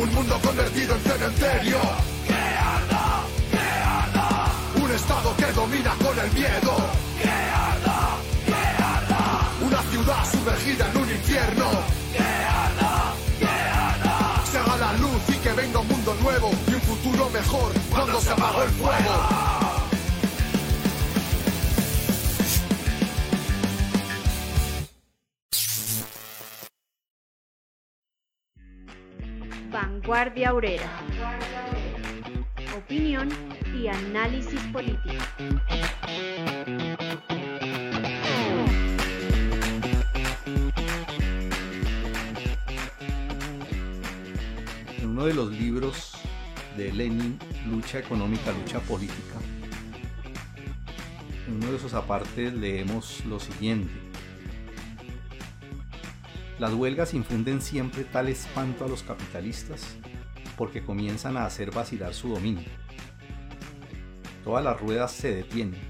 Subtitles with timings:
[0.00, 1.78] Un mundo convertido en cementerio.
[2.26, 3.20] ¡Que arda!
[3.50, 4.80] ¡Que!
[4.80, 6.76] Un estado que domina con el miedo.
[7.20, 8.16] ¡Que arda!
[8.46, 9.48] ¡Que arda!
[9.60, 11.70] Una ciudad sumergida en un infierno.
[12.14, 13.44] ¡Que!
[13.44, 14.50] ¡Que!
[14.50, 18.20] Se haga la luz y que venga un mundo nuevo y un futuro mejor cuando
[18.22, 19.59] se apagó el fuego.
[30.00, 30.90] Vanguardia Obrera.
[32.74, 33.28] Opinión
[33.78, 35.22] y análisis político.
[44.98, 46.12] En uno de los libros
[46.78, 49.38] de Lenin, Lucha Económica, Lucha Política,
[51.46, 54.09] en uno de esos apartes leemos lo siguiente.
[56.60, 59.96] Las huelgas infunden siempre tal espanto a los capitalistas
[60.58, 62.68] porque comienzan a hacer vacilar su dominio.
[64.44, 65.80] Todas las ruedas se detienen,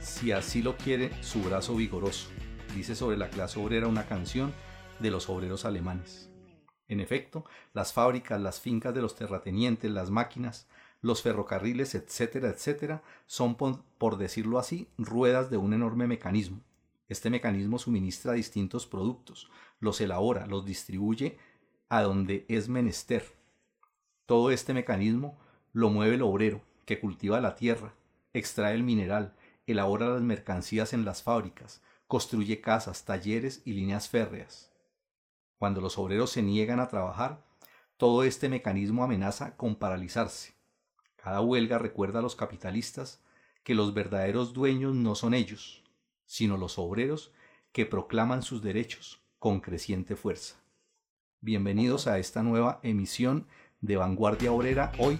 [0.00, 2.30] si así lo quiere su brazo vigoroso,
[2.74, 4.54] dice sobre la clase obrera una canción
[5.00, 6.30] de los obreros alemanes.
[6.88, 10.66] En efecto, las fábricas, las fincas de los terratenientes, las máquinas,
[11.02, 16.62] los ferrocarriles, etcétera, etcétera, son, por decirlo así, ruedas de un enorme mecanismo,
[17.08, 21.38] este mecanismo suministra distintos productos, los elabora, los distribuye
[21.88, 23.36] a donde es menester.
[24.26, 25.38] Todo este mecanismo
[25.72, 27.94] lo mueve el obrero, que cultiva la tierra,
[28.32, 34.72] extrae el mineral, elabora las mercancías en las fábricas, construye casas, talleres y líneas férreas.
[35.58, 37.44] Cuando los obreros se niegan a trabajar,
[37.96, 40.54] todo este mecanismo amenaza con paralizarse.
[41.16, 43.22] Cada huelga recuerda a los capitalistas
[43.64, 45.82] que los verdaderos dueños no son ellos,
[46.26, 47.32] sino los obreros
[47.72, 50.56] que proclaman sus derechos con creciente fuerza.
[51.40, 53.46] Bienvenidos a esta nueva emisión
[53.80, 54.92] de Vanguardia Obrera.
[54.98, 55.18] Hoy,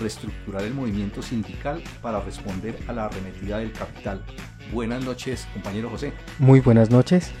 [0.00, 4.24] reestructurar el movimiento sindical para responder a la arremetida del capital.
[4.72, 6.12] Buenas noches, compañero José.
[6.38, 7.32] Muy buenas noches.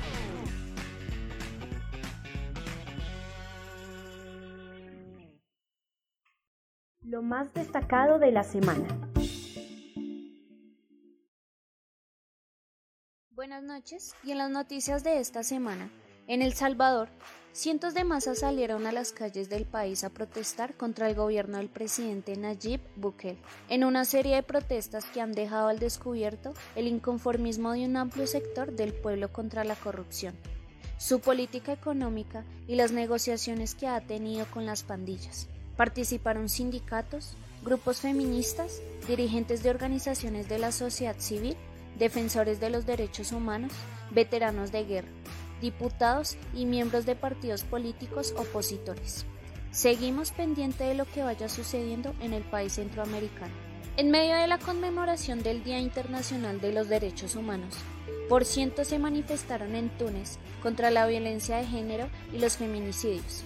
[7.02, 8.86] Lo más destacado de la semana.
[13.36, 15.90] Buenas noches y en las noticias de esta semana.
[16.26, 17.10] En El Salvador,
[17.52, 21.68] cientos de masas salieron a las calles del país a protestar contra el gobierno del
[21.68, 23.36] presidente Nayib Bukele,
[23.68, 28.26] en una serie de protestas que han dejado al descubierto el inconformismo de un amplio
[28.26, 30.34] sector del pueblo contra la corrupción,
[30.96, 35.46] su política económica y las negociaciones que ha tenido con las pandillas.
[35.76, 41.54] Participaron sindicatos, grupos feministas, dirigentes de organizaciones de la sociedad civil
[41.98, 43.72] defensores de los derechos humanos,
[44.10, 45.08] veteranos de guerra,
[45.60, 49.26] diputados y miembros de partidos políticos opositores.
[49.70, 53.52] Seguimos pendiente de lo que vaya sucediendo en el país centroamericano.
[53.96, 57.76] En medio de la conmemoración del Día Internacional de los Derechos Humanos,
[58.28, 63.44] por cientos se manifestaron en Túnez contra la violencia de género y los feminicidios.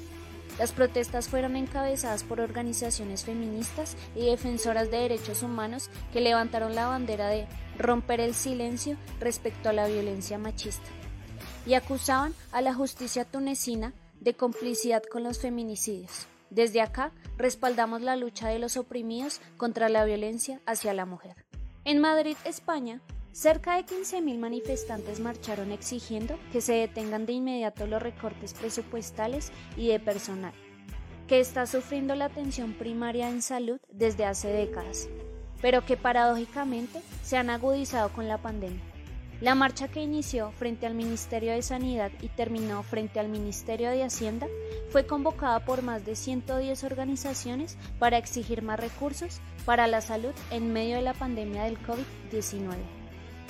[0.58, 6.86] Las protestas fueron encabezadas por organizaciones feministas y defensoras de derechos humanos que levantaron la
[6.86, 7.46] bandera de
[7.80, 10.88] romper el silencio respecto a la violencia machista
[11.66, 16.26] y acusaban a la justicia tunecina de complicidad con los feminicidios.
[16.50, 21.36] Desde acá respaldamos la lucha de los oprimidos contra la violencia hacia la mujer.
[21.84, 23.00] En Madrid, España,
[23.32, 29.88] cerca de 15.000 manifestantes marcharon exigiendo que se detengan de inmediato los recortes presupuestales y
[29.88, 30.52] de personal,
[31.28, 35.08] que está sufriendo la atención primaria en salud desde hace décadas
[35.60, 38.80] pero que paradójicamente se han agudizado con la pandemia.
[39.40, 44.04] La marcha que inició frente al Ministerio de Sanidad y terminó frente al Ministerio de
[44.04, 44.46] Hacienda
[44.90, 50.74] fue convocada por más de 110 organizaciones para exigir más recursos para la salud en
[50.74, 52.74] medio de la pandemia del COVID-19.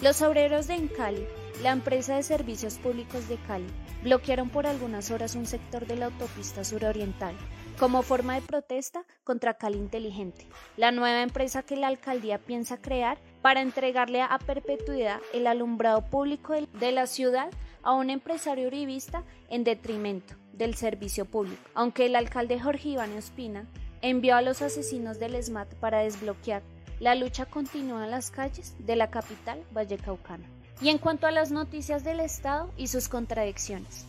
[0.01, 1.27] Los obreros de Encali,
[1.61, 3.67] la empresa de servicios públicos de Cali,
[4.05, 7.35] bloquearon por algunas horas un sector de la autopista suroriental
[7.81, 10.47] como forma de protesta contra Cali Inteligente,
[10.77, 16.53] la nueva empresa que la alcaldía piensa crear para entregarle a perpetuidad el alumbrado público
[16.53, 17.49] de la ciudad
[17.83, 23.65] a un empresario uribista en detrimento del servicio público, aunque el alcalde Jorge Iván Ospina
[24.03, 26.63] envió a los asesinos del SMAT para desbloquear,
[26.99, 30.45] la lucha continúa en las calles de la capital vallecaucana.
[30.83, 34.05] Y en cuanto a las noticias del Estado y sus contradicciones,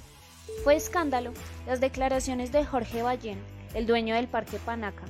[0.66, 1.32] fue escándalo
[1.66, 5.04] las declaraciones de Jorge Ballén el dueño del Parque Panaca,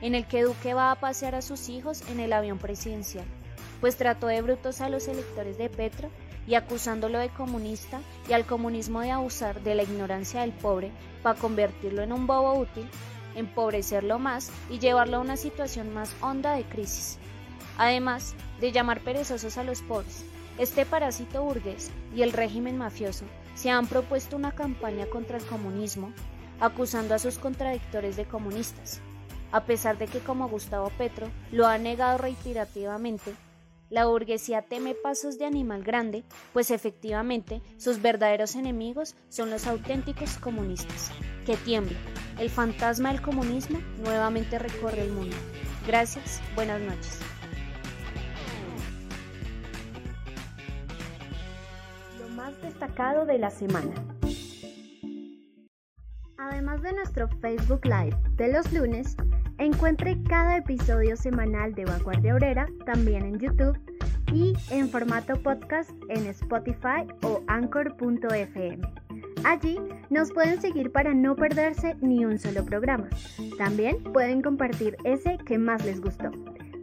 [0.00, 3.24] en el que Duque va a pasear a sus hijos en el avión presidencial,
[3.80, 6.10] pues trató de brutos a los electores de Petro
[6.46, 10.90] y acusándolo de comunista y al comunismo de abusar de la ignorancia del pobre
[11.22, 12.88] para convertirlo en un bobo útil,
[13.34, 17.18] empobrecerlo más y llevarlo a una situación más honda de crisis.
[17.78, 20.24] Además de llamar perezosos a los pobres,
[20.58, 23.24] este parásito burgués y el régimen mafioso
[23.54, 26.12] se han propuesto una campaña contra el comunismo,
[26.60, 29.00] acusando a sus contradictores de comunistas.
[29.52, 33.34] A pesar de que como Gustavo Petro lo ha negado reiterativamente,
[33.90, 40.38] la burguesía teme pasos de animal grande, pues efectivamente sus verdaderos enemigos son los auténticos
[40.38, 41.12] comunistas.
[41.46, 41.96] Que tiemble,
[42.38, 45.36] el fantasma del comunismo nuevamente recorre el mundo.
[45.86, 47.20] Gracias, buenas noches.
[52.18, 53.92] Lo más destacado de la semana.
[56.44, 59.16] Además de nuestro Facebook Live de los lunes,
[59.56, 63.78] encuentre cada episodio semanal de Vanguardia Obrera también en YouTube
[64.30, 68.78] y en formato podcast en Spotify o anchor.fm.
[69.42, 69.80] Allí
[70.10, 73.08] nos pueden seguir para no perderse ni un solo programa.
[73.56, 76.30] También pueden compartir ese que más les gustó.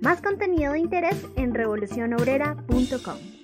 [0.01, 3.40] Más contenido de interés en revolucionobrera.com.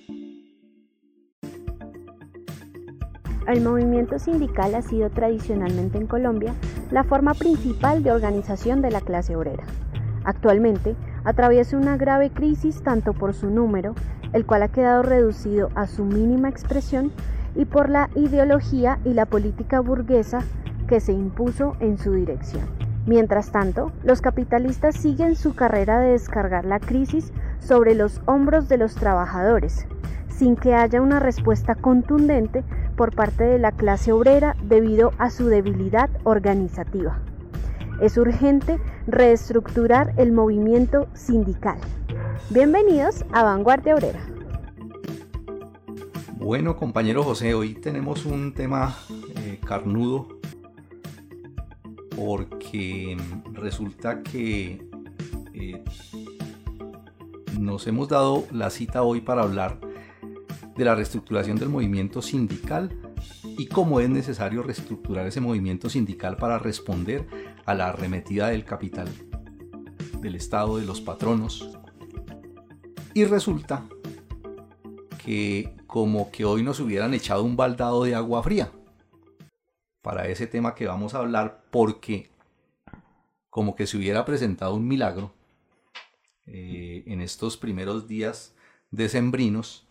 [3.48, 6.52] El movimiento sindical ha sido tradicionalmente en Colombia
[6.90, 9.64] la forma principal de organización de la clase obrera.
[10.22, 13.94] Actualmente atraviesa una grave crisis tanto por su número,
[14.34, 17.10] el cual ha quedado reducido a su mínima expresión,
[17.54, 20.40] y por la ideología y la política burguesa
[20.86, 22.66] que se impuso en su dirección.
[23.06, 28.76] Mientras tanto, los capitalistas siguen su carrera de descargar la crisis sobre los hombros de
[28.76, 29.86] los trabajadores,
[30.28, 32.62] sin que haya una respuesta contundente
[32.98, 37.20] por parte de la clase obrera debido a su debilidad organizativa.
[38.02, 41.78] Es urgente reestructurar el movimiento sindical.
[42.50, 44.20] Bienvenidos a Vanguardia Obrera.
[46.38, 48.96] Bueno, compañero José, hoy tenemos un tema
[49.36, 50.26] eh, carnudo
[52.16, 53.16] porque
[53.52, 54.84] resulta que
[55.54, 55.84] eh,
[57.60, 59.87] nos hemos dado la cita hoy para hablar
[60.78, 62.96] de la reestructuración del movimiento sindical
[63.42, 67.26] y cómo es necesario reestructurar ese movimiento sindical para responder
[67.66, 69.08] a la arremetida del capital,
[70.20, 71.68] del Estado, de los patronos.
[73.12, 73.88] Y resulta
[75.24, 78.70] que como que hoy nos hubieran echado un baldado de agua fría
[80.00, 82.30] para ese tema que vamos a hablar porque
[83.50, 85.32] como que se hubiera presentado un milagro
[86.46, 88.54] eh, en estos primeros días
[88.92, 89.87] decembrinos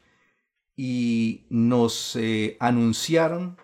[0.77, 3.57] y nos eh, anunciaron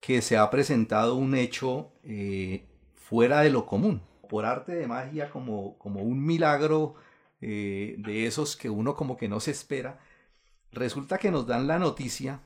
[0.00, 5.30] que se ha presentado un hecho eh, fuera de lo común, por arte de magia,
[5.30, 6.94] como, como un milagro
[7.40, 9.98] eh, de esos que uno como que no se espera.
[10.72, 12.40] Resulta que nos dan la noticia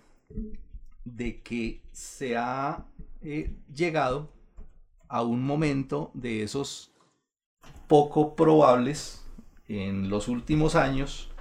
[1.04, 2.86] de que se ha
[3.74, 4.30] llegado
[5.08, 6.92] a un momento de esos
[7.88, 9.22] poco probables
[9.68, 11.33] en los últimos años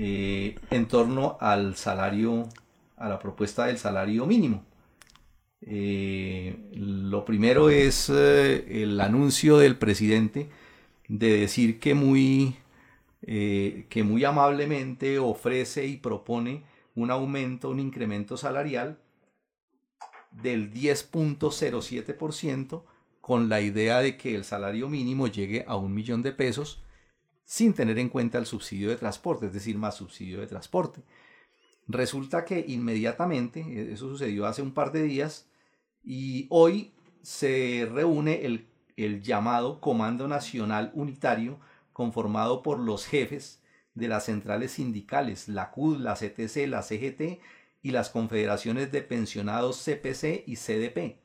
[0.00, 2.48] eh, en torno al salario,
[2.98, 4.64] a la propuesta del salario mínimo.
[5.60, 10.48] Eh, lo primero es eh, el anuncio del presidente
[11.08, 12.54] de decir que muy,
[13.20, 16.62] que muy amablemente ofrece y propone
[16.94, 19.00] un aumento, un incremento salarial
[20.30, 22.84] del 10.07%
[23.20, 26.84] con la idea de que el salario mínimo llegue a un millón de pesos
[27.48, 31.00] sin tener en cuenta el subsidio de transporte, es decir, más subsidio de transporte.
[31.86, 35.48] Resulta que inmediatamente, e-, eso sucedió hace un par de días,
[36.04, 41.58] y hoy se reúne el, llamado Comando Nacional Unitario,
[41.94, 43.62] conformado por los jefes
[43.94, 47.40] de las centrales sindicales, la CUD, la CTC, la CGT
[47.80, 51.16] y las confederaciones de pensionados CPC y CDP.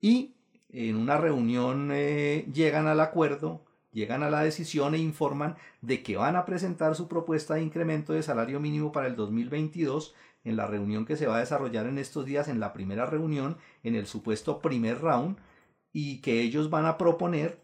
[0.00, 0.34] Y
[0.70, 3.65] en una reunión eh, llegan al acuerdo
[3.96, 8.12] llegan a la decisión e informan de que van a presentar su propuesta de incremento
[8.12, 11.96] de salario mínimo para el 2022 en la reunión que se va a desarrollar en
[11.96, 15.38] estos días, en la primera reunión, en el supuesto primer round,
[15.94, 17.58] y que ellos van a proponer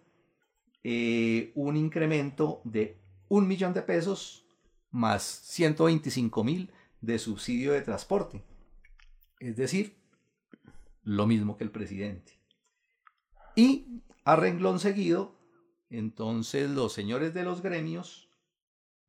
[0.82, 2.98] eh, un incremento de
[3.28, 4.46] un millón de pesos
[4.90, 6.72] más 125 mil
[7.02, 8.42] de subsidio de transporte.
[9.38, 9.98] Es decir,
[11.02, 12.40] lo mismo que el presidente.
[13.54, 15.41] Y a renglón seguido
[15.92, 18.28] entonces los señores de los gremios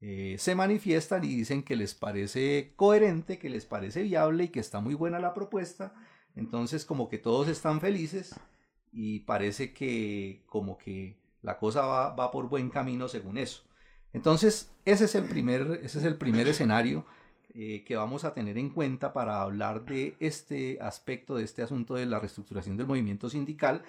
[0.02, 4.60] eh, se manifiestan y dicen que les parece coherente, que les parece viable y que
[4.60, 5.94] está muy buena la propuesta.
[6.36, 8.36] Entonces como que todos están felices
[8.92, 13.63] y parece que como que la cosa va, va por buen camino según eso.
[14.12, 17.06] Entonces ese es el primer, ese es el primer escenario
[17.56, 21.94] eh, que vamos a tener en cuenta para hablar de este aspecto, de este asunto
[21.94, 23.84] de la reestructuración del movimiento sindical.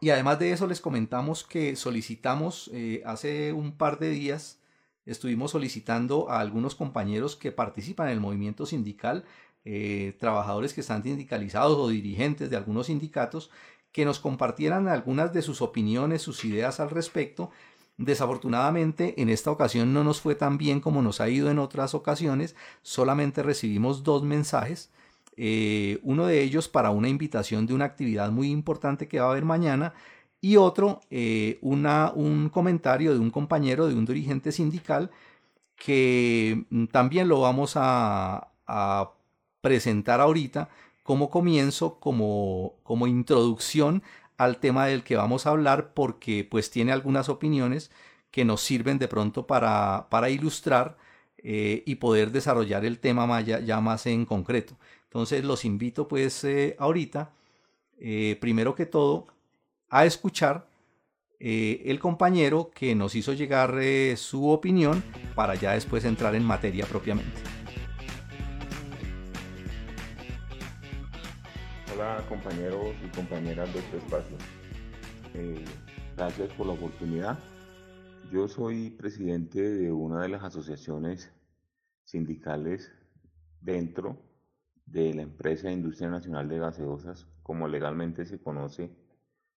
[0.00, 4.58] Y además de eso les comentamos que solicitamos eh, hace un par de días,
[5.06, 9.24] estuvimos solicitando a algunos compañeros que participan en el movimiento sindical,
[9.64, 13.50] eh, trabajadores que están sindicalizados o dirigentes de algunos sindicatos,
[13.90, 17.50] que nos compartieran algunas de sus opiniones, sus ideas al respecto.
[17.96, 21.94] Desafortunadamente, en esta ocasión no nos fue tan bien como nos ha ido en otras
[21.94, 24.90] ocasiones, solamente recibimos dos mensajes,
[25.38, 29.30] eh, uno de ellos para una invitación de una actividad muy importante que va a
[29.30, 29.94] haber mañana
[30.40, 35.10] y otro eh, un comentario de un compañero, de un dirigente sindical,
[35.76, 39.12] que mm, también lo vamos a, a
[39.60, 40.68] presentar ahorita
[41.04, 44.02] como comienzo, como, como introducción
[44.38, 47.90] al tema del que vamos a hablar porque pues tiene algunas opiniones
[48.30, 50.96] que nos sirven de pronto para, para ilustrar
[51.38, 54.76] eh, y poder desarrollar el tema ya, más en concreto.
[55.08, 57.30] Entonces los invito pues eh, ahorita,
[57.98, 59.26] eh, primero que todo,
[59.88, 60.66] a escuchar
[61.40, 63.76] el compañero que nos hizo llegar
[64.16, 65.04] su opinión
[65.36, 67.40] para ya después entrar en materia propiamente.
[71.98, 74.36] Hola compañeros y compañeras de este espacio.
[75.34, 75.64] Eh,
[76.16, 77.38] gracias por la oportunidad.
[78.30, 81.32] Yo soy presidente de una de las asociaciones
[82.04, 82.92] sindicales
[83.60, 84.16] dentro
[84.90, 88.90] de la empresa Industria Nacional de Gaseosas, como legalmente se conoce,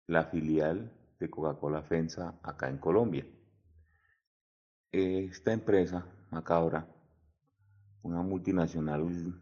[0.07, 3.25] la filial de Coca-Cola FENSA acá en Colombia.
[4.91, 6.87] Esta empresa, Macabra,
[8.01, 9.41] una multinacional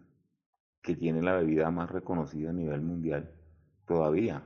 [0.81, 3.33] que tiene la bebida más reconocida a nivel mundial,
[3.85, 4.43] todavía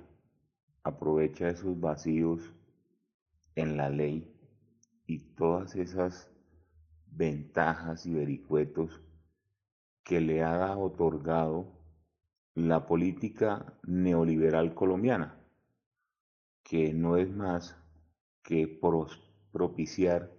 [0.83, 2.53] aprovecha esos vacíos
[3.55, 4.33] en la ley
[5.05, 6.29] y todas esas
[7.07, 9.01] ventajas y vericuetos
[10.03, 11.65] que le ha otorgado
[12.55, 15.39] la política neoliberal colombiana,
[16.63, 17.77] que no es más
[18.43, 18.67] que
[19.51, 20.31] propiciar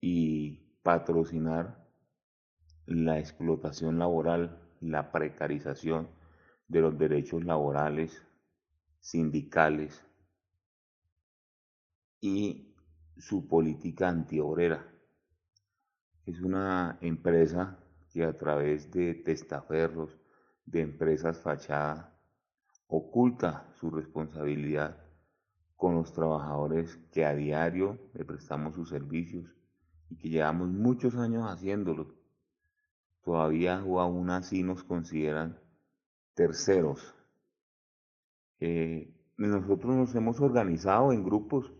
[0.00, 1.86] y patrocinar
[2.86, 6.08] la explotación laboral la precarización
[6.68, 8.22] de los derechos laborales,
[9.00, 10.04] sindicales
[12.20, 12.74] y
[13.16, 14.86] su política antiobrera.
[16.24, 17.78] Es una empresa
[18.16, 20.18] que a través de testaferros,
[20.64, 22.08] de empresas fachadas,
[22.86, 24.96] oculta su responsabilidad
[25.76, 29.54] con los trabajadores que a diario le prestamos sus servicios
[30.08, 32.14] y que llevamos muchos años haciéndolo
[33.22, 35.58] todavía o aún así nos consideran
[36.32, 37.14] terceros.
[38.60, 41.70] Eh, nosotros nos hemos organizado en grupos,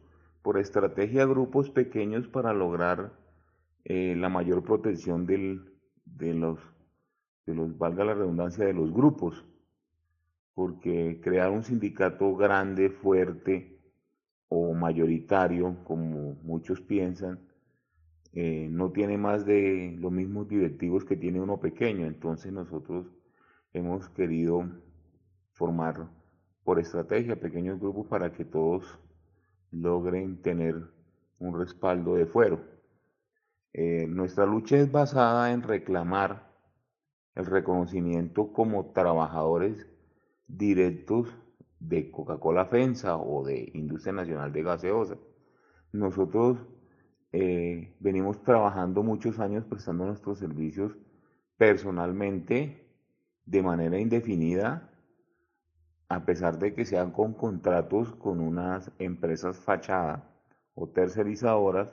[0.42, 3.14] por estrategia grupos pequeños para lograr
[3.84, 5.75] eh, la mayor protección del,
[6.06, 6.58] de, los,
[7.44, 9.44] de los, valga la redundancia, de los grupos,
[10.54, 13.78] porque crear un sindicato grande, fuerte
[14.48, 17.40] o mayoritario, como muchos piensan,
[18.32, 22.06] eh, no tiene más de los mismos directivos que tiene uno pequeño.
[22.06, 23.06] Entonces nosotros
[23.72, 24.68] hemos querido
[25.52, 26.08] formar
[26.64, 28.98] por estrategia pequeños grupos para que todos
[29.70, 30.76] logren tener
[31.38, 32.60] un respaldo de fuero.
[33.78, 36.50] Eh, nuestra lucha es basada en reclamar
[37.34, 39.86] el reconocimiento como trabajadores
[40.48, 41.28] directos
[41.78, 45.18] de Coca-Cola FENSA o de Industria Nacional de Gaseosa.
[45.92, 46.56] Nosotros
[47.32, 50.96] eh, venimos trabajando muchos años prestando nuestros servicios
[51.58, 52.88] personalmente
[53.44, 54.90] de manera indefinida,
[56.08, 60.30] a pesar de que sean con contratos con unas empresas fachada
[60.74, 61.90] o tercerizadoras,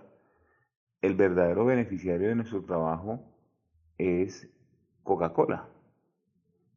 [1.03, 3.19] el verdadero beneficiario de nuestro trabajo
[3.97, 4.49] es
[5.03, 5.67] Coca-Cola.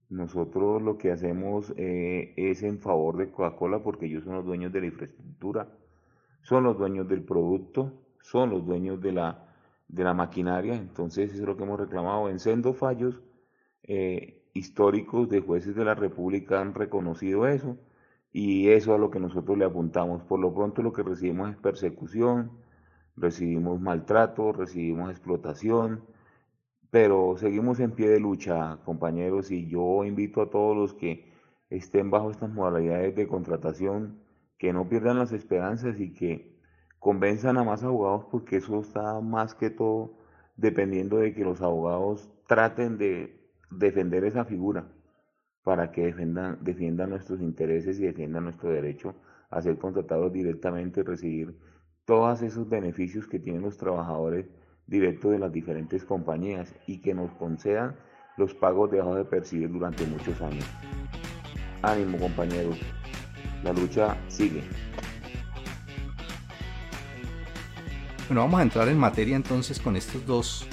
[0.09, 4.73] Nosotros lo que hacemos eh, es en favor de Coca-Cola porque ellos son los dueños
[4.73, 5.69] de la infraestructura,
[6.43, 9.47] son los dueños del producto, son los dueños de la,
[9.87, 12.29] de la maquinaria, entonces eso es lo que hemos reclamado.
[12.29, 13.23] En sendo fallos
[13.85, 17.79] eh, históricos de jueces de la República han reconocido eso
[18.33, 20.25] y eso es a lo que nosotros le apuntamos.
[20.25, 22.66] Por lo pronto lo que recibimos es persecución,
[23.17, 26.03] recibimos maltrato, recibimos explotación,
[26.91, 31.33] pero seguimos en pie de lucha, compañeros, y yo invito a todos los que
[31.71, 34.21] estén bajo estas modalidades de contratación
[34.59, 36.57] que no pierdan las esperanzas y que
[36.99, 40.15] convenzan a más abogados porque eso está más que todo
[40.57, 43.39] dependiendo de que los abogados traten de
[43.71, 44.89] defender esa figura
[45.63, 49.15] para que defiendan, defiendan nuestros intereses y defiendan nuestro derecho
[49.51, 51.57] a ser contratados directamente y recibir
[52.07, 54.47] todos esos beneficios que tienen los trabajadores
[54.87, 57.97] directo de las diferentes compañías y que nos concedan
[58.37, 60.65] los pagos dejados de percibir durante muchos años.
[61.83, 62.79] Ánimo compañeros,
[63.65, 64.63] la lucha sigue.
[68.29, 70.69] Bueno, vamos a entrar en materia entonces con estas dos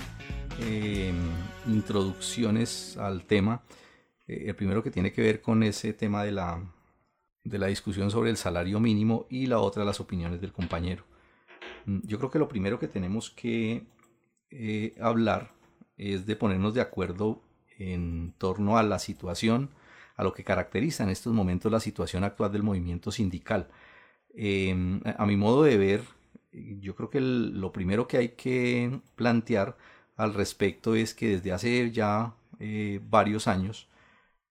[0.60, 1.12] eh,
[1.66, 3.64] introducciones al tema.
[4.28, 6.62] Eh, el primero que tiene que ver con ese tema de la,
[7.44, 11.06] de la discusión sobre el salario mínimo y la otra las opiniones del compañero.
[11.86, 13.84] Mm, yo creo que lo primero que tenemos que
[14.52, 15.52] eh, hablar
[15.98, 17.42] es de ponernos de acuerdo
[17.78, 19.70] en torno a la situación,
[20.16, 23.70] a lo que caracteriza en estos momentos la situación actual del movimiento sindical.
[24.36, 26.04] Em, a mi modo de ver,
[26.52, 29.78] yo creo que lo primero que hay que plantear
[30.16, 33.90] al respecto es que desde hace ya eh, varios años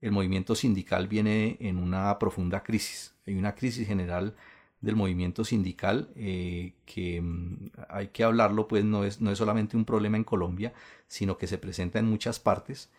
[0.01, 3.15] el movimiento sindical viene en una profunda crisis.
[3.27, 4.35] Hay una crisis general
[4.83, 9.77] del movimiento sindical eh, que mm, hay que hablarlo, pues no es, no es solamente
[9.77, 10.75] un problema en Colombia,
[11.09, 12.91] sino que se presenta en muchas partes.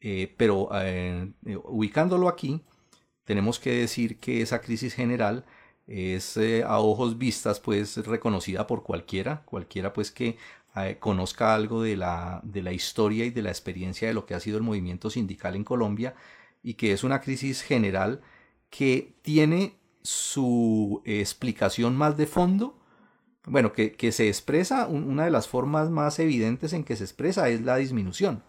[0.00, 0.68] Eh, pero
[1.64, 2.60] ubicándolo aquí,
[3.24, 5.44] tenemos que decir que esa crisis general
[5.86, 10.38] es a ojos vistas pues reconocida por cualquiera, cualquiera pues que
[10.74, 14.34] eh, conozca algo de la, de la historia y de la experiencia de lo que
[14.34, 16.14] ha sido el movimiento sindical en Colombia
[16.62, 18.22] y que es una crisis general
[18.70, 22.78] que tiene su explicación más de fondo,
[23.46, 27.48] bueno, que, que se expresa, una de las formas más evidentes en que se expresa
[27.48, 28.42] es la disminución,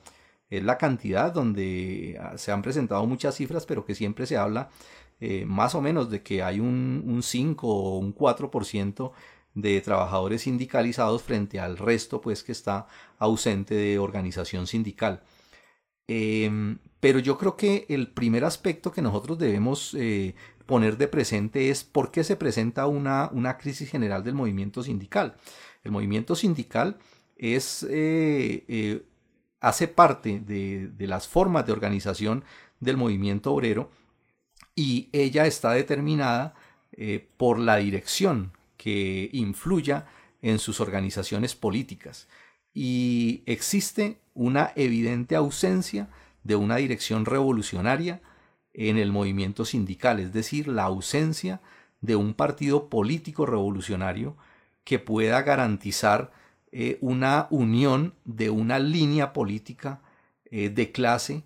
[0.50, 4.70] es la cantidad donde ah, se han presentado muchas cifras, pero que siempre se habla
[5.20, 9.12] eh, más o menos de que hay un, un 5 o un 4%
[9.56, 12.88] de trabajadores sindicalizados frente al resto pues que está
[13.20, 15.24] ausente de organización sindical.
[16.08, 20.36] Em, pero yo creo que el primer aspecto que nosotros debemos eh,
[20.74, 25.36] poner de presente es por qué se presenta una, una, crisis general del movimiento sindical.
[25.84, 26.98] El movimiento sindical
[27.38, 29.03] es, eh, eh,
[29.60, 32.44] hace parte de, de las formas de organización
[32.80, 33.92] del movimiento obrero
[34.74, 36.56] y ella está determinada
[37.38, 40.08] por la dirección que influya
[40.41, 42.28] en sus organizaciones políticas.
[42.74, 46.10] Y existe una evidente ausencia
[46.43, 48.24] de una dirección revolucionaria
[48.74, 51.62] en el movimiento sindical, es decir, la ausencia
[52.02, 54.36] de un partido político revolucionario
[54.84, 56.32] que pueda garantizar
[56.72, 60.02] eh, una unión de una línea política
[60.46, 61.44] eh, de clase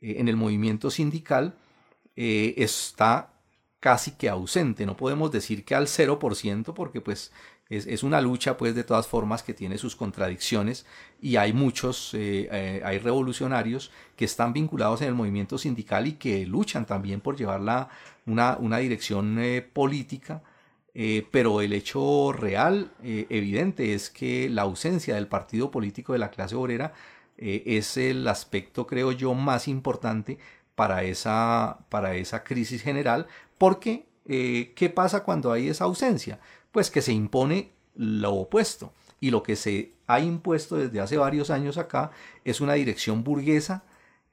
[0.00, 1.56] eh, en el movimiento sindical
[2.16, 3.32] está
[3.80, 4.86] casi que ausente.
[4.86, 7.32] No podemos decir que al 0% porque pues
[7.70, 10.84] es, una lucha pues de todas formas que tiene sus contradicciones
[11.20, 16.12] y hay muchos, eh, eh, hay revolucionarios que están vinculados en el movimiento sindical y
[16.14, 17.60] que luchan también por llevar
[18.26, 20.42] una, una dirección eh, política.
[21.32, 26.54] pero el hecho real, evidente, es que la ausencia del partido político de la clase
[26.54, 26.92] obrera
[27.36, 30.38] es el aspecto, creo yo, más importante
[30.76, 33.26] para esa, para esa crisis general,
[33.58, 36.38] porque, ¿qué pasa cuando hay esa ausencia?
[36.74, 38.92] Pues que se impone lo opuesto.
[39.20, 42.10] Y lo que se ha impuesto desde hace varios años acá
[42.44, 43.84] es una dirección burguesa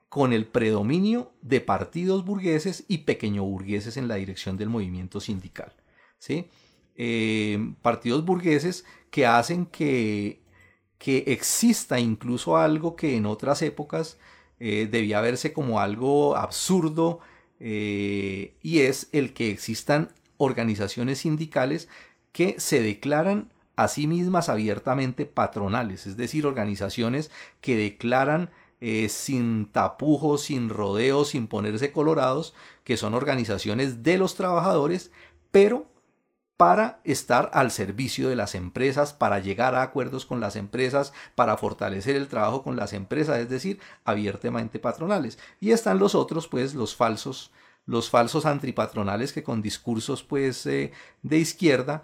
[0.09, 5.71] con el predominio de partidos burgueses y pequeño burgueses en la dirección del movimiento sindical.
[6.17, 6.49] ¿sí?
[6.95, 10.41] Eh, partidos burgueses que hacen que,
[10.97, 14.17] que exista incluso algo que en otras épocas
[14.59, 17.19] eh, debía verse como algo absurdo
[17.59, 21.87] eh, y es el que existan organizaciones sindicales
[22.31, 29.67] que se declaran a sí mismas abiertamente patronales, es decir, organizaciones que declaran eh, sin
[29.67, 35.11] tapujos, sin rodeos, sin ponerse colorados, que son organizaciones de los trabajadores,
[35.51, 35.91] pero
[36.57, 41.57] para estar al servicio de las empresas, para llegar a acuerdos con las empresas, para
[41.57, 45.39] fortalecer el trabajo con las empresas, es decir, abiertamente patronales.
[45.59, 47.51] Y están los otros, pues, los falsos,
[47.87, 50.91] los falsos antipatronales que con discursos, pues, eh,
[51.23, 52.03] de izquierda,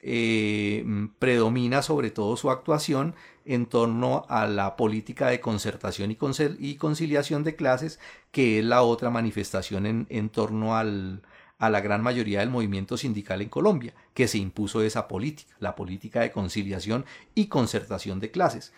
[0.00, 0.84] eh,
[1.18, 7.56] predomina sobre todo su actuación en torno a la política de concertación y, conciliación de
[7.56, 7.98] clases,
[8.30, 11.22] que es la otra manifestación en torno al,
[11.58, 15.74] a la gran mayoría del movimiento sindical en Colombia, que se impuso esa política, la
[15.74, 18.72] política de conciliación y concertación de clases,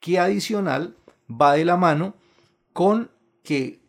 [0.00, 0.96] que adicional
[1.28, 2.14] va de la mano
[2.72, 3.10] con
[3.44, 3.80] que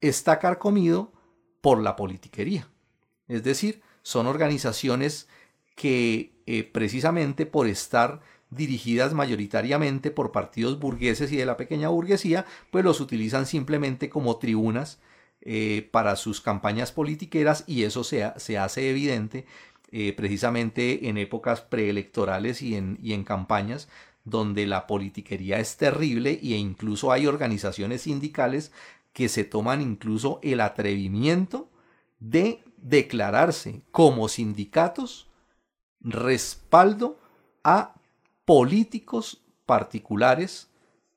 [0.00, 1.12] está carcomido
[1.60, 2.68] por la politiquería.
[3.28, 5.28] Es decir, son organizaciones
[5.80, 12.44] que eh, precisamente por estar dirigidas mayoritariamente por partidos burgueses y de la pequeña burguesía,
[12.70, 15.00] pues los utilizan simplemente como tribunas
[15.40, 19.46] eh, para sus campañas politiqueras y eso se, se hace evidente
[19.90, 23.88] eh, precisamente en épocas preelectorales y en, y en campañas
[24.24, 28.70] donde la politiquería es terrible e incluso hay organizaciones sindicales
[29.14, 31.70] que se toman incluso el atrevimiento
[32.18, 35.29] de declararse como sindicatos
[36.00, 37.18] respaldo
[37.64, 37.94] a
[38.44, 40.68] políticos particulares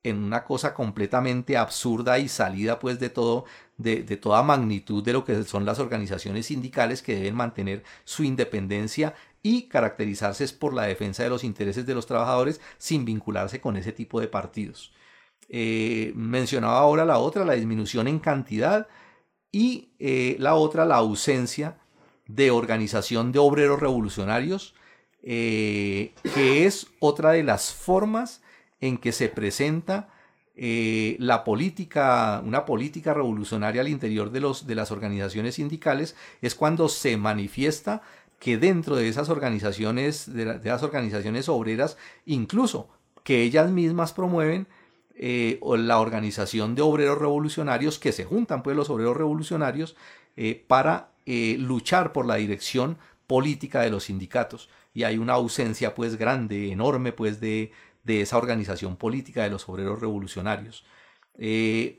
[0.03, 3.45] en una cosa completamente absurda y salida pues de todo
[3.77, 9.15] de, toda magnitud de lo que son las organizaciones sindicales que deben mantener su independencia
[9.41, 13.91] y caracterizarse por la defensa de los intereses de los trabajadores sin vincularse con ese
[13.91, 14.93] tipo de partidos.
[15.49, 18.87] Eh, mencionaba ahora la otra, la disminución en cantidad
[19.51, 21.77] y eh, la otra, la ausencia
[22.35, 24.73] de organización de obreros revolucionarios,
[25.21, 28.41] eh, que es otra de las formas
[28.81, 30.09] en que se presenta
[30.55, 36.89] la política, una política revolucionaria al interior de, los, de las organizaciones sindicales, es cuando
[36.89, 38.03] se manifiesta
[38.43, 42.89] que dentro de esas organizaciones, de, las organizaciones obreras, incluso
[43.23, 44.67] que ellas mismas promueven,
[45.15, 49.95] eh, la organización de obreros revolucionarios que se juntan pues los obreros revolucionarios
[50.35, 55.95] eh, para eh, luchar por la dirección política de los sindicatos y hay una ausencia
[55.95, 57.71] pues grande enorme pues de,
[58.03, 60.85] de esa organización política de los obreros revolucionarios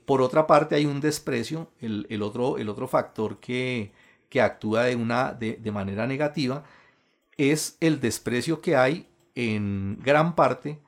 [0.06, 3.90] por otra parte hay un desprecio el, el, otro, el otro factor que,
[4.28, 6.62] que actúa de, una, de, de manera negativa
[7.36, 10.78] es el desprecio que hay en gran parte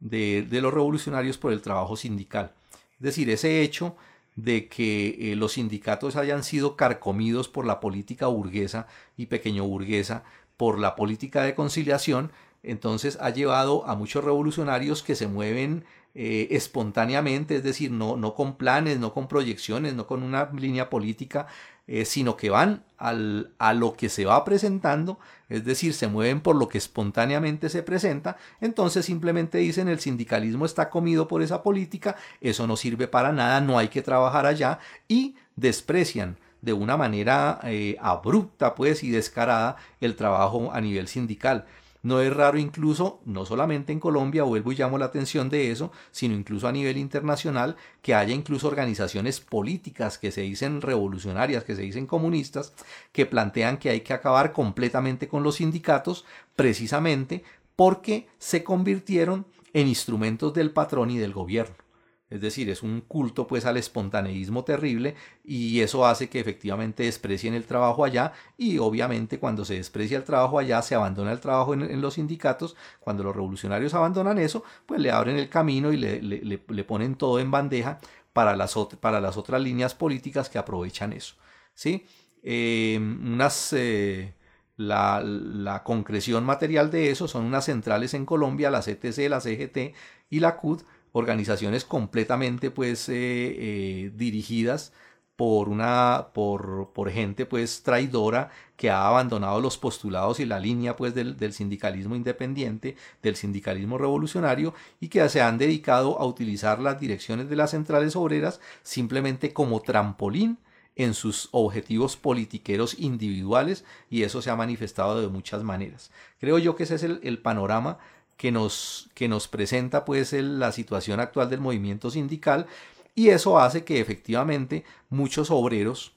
[0.00, 2.52] de, los revolucionarios por el trabajo sindical.
[2.94, 3.96] Es decir, ese hecho
[4.36, 10.24] de que eh, los sindicatos hayan sido carcomidos por la política burguesa y pequeño burguesa,
[10.56, 12.30] por la política de conciliación,
[12.62, 15.84] entonces ha llevado a muchos revolucionarios que se mueven
[16.18, 21.46] eh, espontáneamente, es decir, no, con planes, no con proyecciones, no con una línea política,
[21.86, 25.18] eh, sino que van al, a lo que se va presentando,
[25.50, 30.64] es decir, se mueven por lo que espontáneamente se presenta, entonces simplemente dicen el sindicalismo
[30.64, 34.78] está comido por esa política, eso no sirve para nada, no hay que trabajar allá
[35.08, 41.66] y desprecian de una manera eh, abrupta pues y descarada el trabajo a nivel sindical.
[42.06, 45.90] No es raro incluso, no solamente en Colombia, vuelvo y llamo la atención de eso,
[46.12, 51.74] sino incluso a nivel internacional, que haya incluso organizaciones políticas que se dicen revolucionarias, que
[51.74, 52.74] se dicen comunistas,
[53.10, 57.42] que plantean que hay que acabar completamente con los sindicatos, precisamente
[57.74, 61.85] porque se convirtieron en instrumentos del patrón y del gobierno.
[62.28, 67.54] Es decir, es un culto pues al espontaneísmo terrible y eso hace que efectivamente desprecien
[67.54, 71.72] el trabajo allá y obviamente cuando se desprecia el trabajo allá se abandona el trabajo
[71.74, 72.74] en, los sindicatos.
[72.98, 77.38] Cuando los revolucionarios abandonan eso, pues le abren el camino y le, le, ponen todo
[77.38, 78.00] en bandeja
[78.32, 81.36] para las, para las otras líneas políticas que aprovechan eso.
[81.74, 82.06] ¿sí?
[82.42, 83.72] Eh, unas...
[83.72, 84.34] Eh,
[84.78, 89.94] la, la, concreción material de eso son unas centrales en Colombia, la CTC, la CGT
[90.28, 90.82] y la CUD,
[91.16, 94.92] organizaciones completamente pues eh, eh, dirigidas
[95.34, 100.94] por una por, por, gente pues traidora que ha abandonado los postulados y la línea
[100.94, 106.80] pues del, del, sindicalismo independiente del sindicalismo revolucionario y que se han dedicado a utilizar
[106.80, 110.58] las direcciones de las centrales obreras simplemente como trampolín
[110.96, 116.10] en sus objetivos politiqueros individuales y eso se ha manifestado de muchas maneras.
[116.40, 117.98] Creo yo que ese es el, el panorama
[118.36, 122.66] que nos, que nos presenta pues la situación actual del movimiento sindical
[123.14, 126.12] y eso hace que efectivamente muchos obreros,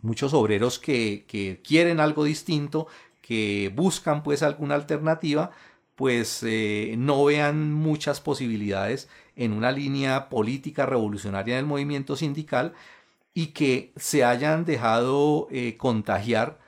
[0.00, 2.86] muchos obreros que, que quieren algo distinto,
[3.20, 5.50] que buscan pues alguna alternativa,
[5.96, 12.74] pues eh, no vean muchas posibilidades en una línea política revolucionaria del movimiento sindical
[13.34, 16.59] y que se hayan dejado eh, contagiar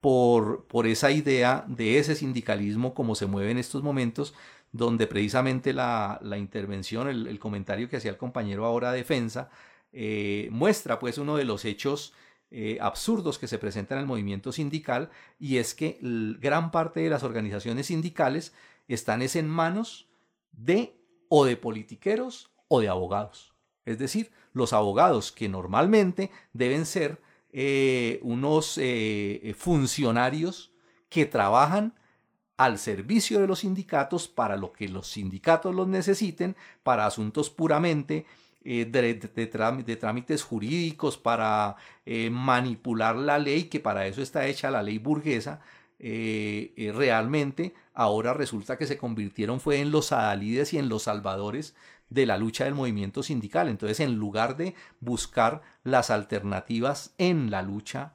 [0.00, 4.34] por, por esa idea de ese sindicalismo como se mueve en estos momentos,
[4.72, 9.50] donde precisamente la, la intervención, el, comentario que hacía el compañero ahora defensa,
[9.92, 12.12] eh, muestra pues uno de los hechos
[12.50, 17.10] eh, absurdos que se presentan en el movimiento sindical y es que gran parte de
[17.10, 18.54] las organizaciones sindicales
[18.88, 20.08] están es en manos
[20.52, 20.94] de
[21.28, 23.54] o de politiqueros o de abogados.
[23.84, 30.70] Es decir, los abogados que normalmente deben ser eh, unos eh, eh, funcionarios
[31.08, 31.94] que trabajan
[32.58, 38.26] al servicio de los sindicatos para lo que los sindicatos los necesiten, para asuntos puramente
[38.64, 39.48] de,
[39.96, 41.76] trámites jurídicos, para
[42.30, 45.60] manipular la ley, que para eso está hecha la ley burguesa,
[46.00, 51.76] realmente ahora resulta que se convirtieron fue en los adalides y en los salvadores
[52.10, 53.68] de la lucha del movimiento sindical.
[53.68, 58.14] Entonces, en lugar de buscar las alternativas en la lucha,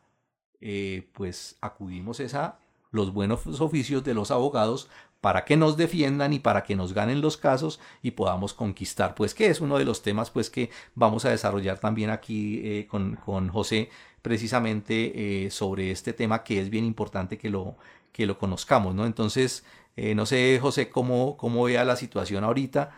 [0.62, 2.58] eh, pues acudimos a
[2.92, 7.22] los buenos oficios de los abogados para que nos defiendan y para que nos ganen
[7.22, 11.24] los casos y podamos conquistar, pues que es uno de los temas pues que vamos
[11.24, 13.90] a desarrollar también aquí eh, con, con, José
[14.22, 17.78] precisamente eh, sobre este tema que es bien importante que lo,
[18.12, 19.06] que lo conozcamos, ¿no?
[19.06, 22.92] Entonces, no sé, José, cómo, cómo vea la situación ahorita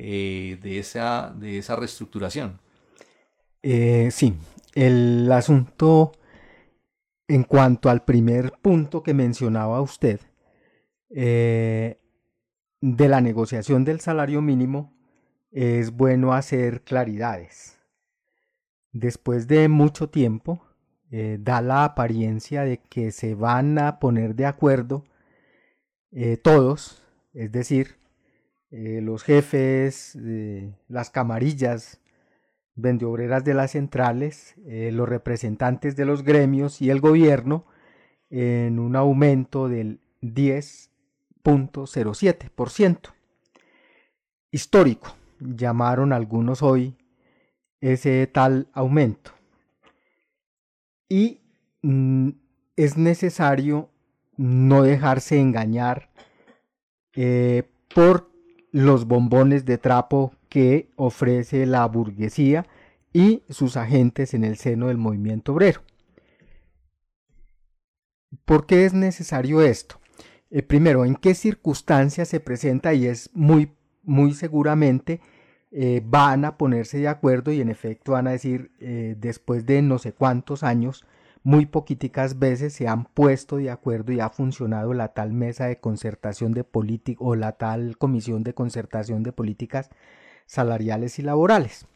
[0.00, 2.60] de, esa, de esa reestructuración.
[3.62, 4.34] sí,
[4.74, 6.12] el asunto
[7.30, 10.20] en cuanto al primer punto que mencionaba usted,
[11.10, 12.00] eh,
[12.80, 14.92] de la negociación del salario mínimo,
[15.52, 17.78] es bueno hacer claridades.
[18.90, 20.66] Después de mucho tiempo,
[21.12, 25.04] eh, da la apariencia de que se van a poner de acuerdo
[26.10, 27.99] eh, todos, es decir,
[28.70, 30.16] los jefes,
[30.88, 32.00] las camarillas
[32.74, 37.66] vendeobreras de las centrales, los representantes de los gremios y el gobierno
[38.30, 40.90] en un aumento del 10
[41.42, 43.12] 0.07%.
[44.50, 46.96] Histórico, llamaron algunos hoy
[47.80, 49.32] ese tal aumento.
[51.08, 51.40] Y
[51.82, 52.30] mm,
[52.76, 53.90] es necesario
[54.36, 56.10] no dejarse engañar
[57.14, 58.29] eh, por
[58.72, 62.66] los bombones de trapo que ofrece la burguesía
[63.12, 65.82] y sus agentes en el seno del movimiento obrero.
[68.44, 70.00] ¿Por qué es necesario esto?
[70.50, 75.20] Eh, primero, en qué circunstancias se presenta y es muy, muy seguramente
[75.72, 79.82] eh, van a ponerse de acuerdo y en efecto van a decir, eh, después de
[79.82, 81.06] no sé cuántos años,
[81.42, 85.80] muy poquiticas veces se han puesto de acuerdo y ha funcionado la tal mesa de
[85.80, 89.90] concertación de política o la tal comisión de concertación de políticas
[90.46, 91.86] salariales y laborales.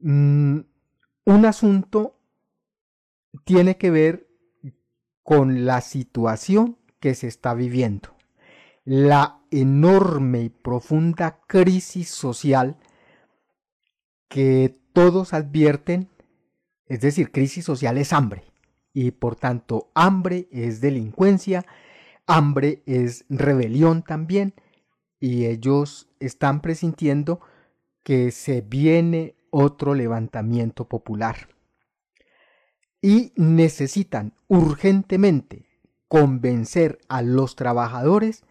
[0.00, 0.60] Mm,
[1.24, 2.16] un asunto
[3.44, 4.28] tiene que ver
[5.22, 8.16] con la situación que se está viviendo.
[8.84, 12.78] La enorme y profunda crisis social
[14.28, 16.08] que todos advierten,
[16.88, 18.44] es decir, crisis social es hambre.
[18.92, 21.64] Y por tanto hambre es delincuencia,
[22.26, 24.54] hambre es rebelión también.
[25.20, 27.40] Y ellos están presintiendo
[28.02, 31.48] que se viene otro levantamiento popular.
[33.02, 35.66] Y necesitan urgentemente
[36.08, 38.44] convencer a los trabajadores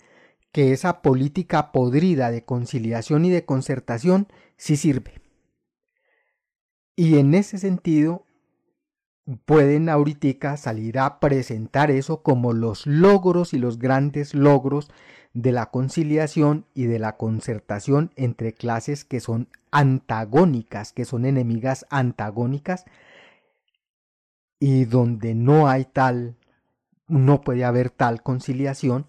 [0.51, 5.21] que esa política podrida de conciliación y de concertación sí sirve.
[6.95, 8.26] Y en ese sentido
[9.45, 14.89] pueden ahorita salir a presentar eso como los logros y los grandes logros
[15.33, 21.85] de la conciliación y de la concertación entre clases que son antagónicas, que son enemigas
[21.89, 22.85] antagónicas
[24.59, 26.37] y donde no hay tal,
[27.07, 29.05] no puede haber tal conciliación,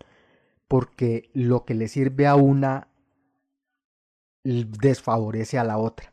[0.67, 2.89] porque lo que le sirve a una
[4.45, 6.11] desfavorece a la otra.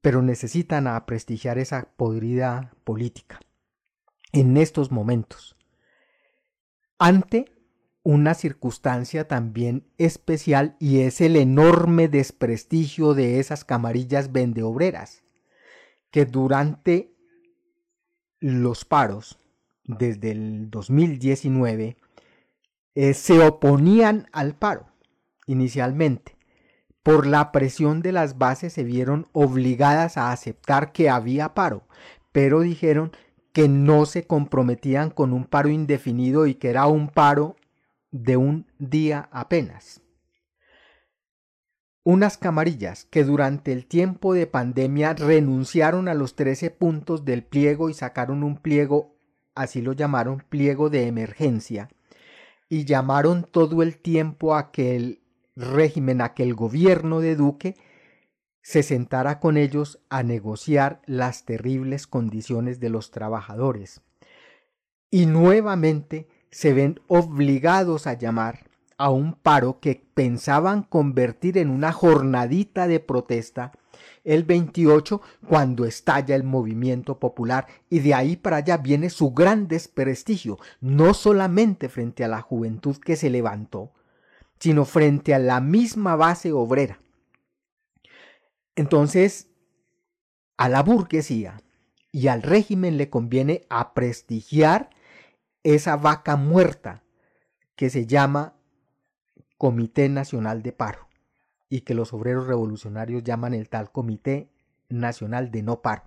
[0.00, 3.40] Pero necesitan a prestigiar esa podrida política
[4.32, 5.56] en estos momentos.
[6.98, 7.46] Ante
[8.02, 15.24] una circunstancia también especial y es el enorme desprestigio de esas camarillas vendeobreras,
[16.10, 17.12] que durante
[18.40, 19.38] los paros
[19.84, 21.98] desde el 2019
[22.94, 24.86] eh, se oponían al paro
[25.46, 26.37] inicialmente.
[27.02, 31.86] Por la presión de las bases se vieron obligadas a aceptar que había paro,
[32.32, 33.12] pero dijeron
[33.52, 37.56] que no se comprometían con un paro indefinido y que era un paro
[38.10, 40.00] de un día apenas.
[42.04, 47.90] Unas camarillas que durante el tiempo de pandemia renunciaron a los 13 puntos del pliego
[47.90, 49.14] y sacaron un pliego,
[49.54, 51.90] así lo llamaron, pliego de emergencia,
[52.68, 55.22] y llamaron todo el tiempo a que el
[55.58, 57.76] régimen, a que el gobierno de Duque
[58.62, 64.02] se sentara con ellos a negociar las terribles condiciones de los trabajadores.
[65.10, 68.68] Y nuevamente se ven obligados a llamar
[68.98, 73.72] a un paro que pensaban convertir en una jornadita de protesta
[74.24, 79.68] el 28 cuando estalla el movimiento popular y de ahí para allá viene su gran
[79.68, 83.92] desprestigio, no solamente frente a la juventud que se levantó,
[84.60, 86.98] sino frente a la misma base obrera.
[88.76, 89.48] Entonces,
[90.56, 91.60] a la burguesía
[92.12, 94.90] y al régimen le conviene a prestigiar
[95.62, 97.02] esa vaca muerta
[97.76, 98.54] que se llama
[99.56, 101.08] Comité Nacional de Paro
[101.68, 104.50] y que los obreros revolucionarios llaman el tal Comité
[104.88, 106.04] Nacional de No Paro.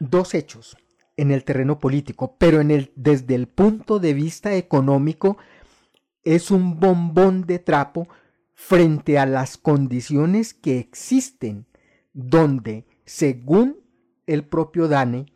[0.00, 0.76] Dos hechos.
[1.16, 5.36] en el terreno político, pero en el, desde el punto de vista económico
[6.24, 8.08] es un bombón de trapo
[8.54, 11.66] frente a las condiciones que existen,
[12.12, 13.80] donde, según
[14.26, 15.26] el propio Dane,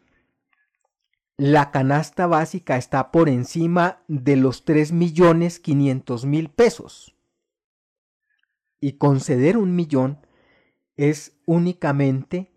[1.36, 7.14] la canasta básica está por encima de los 3 millones 500 mil pesos.
[8.80, 10.26] Y conceder un millón
[10.96, 12.52] es únicamente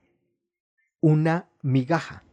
[0.99, 2.23] una migaja.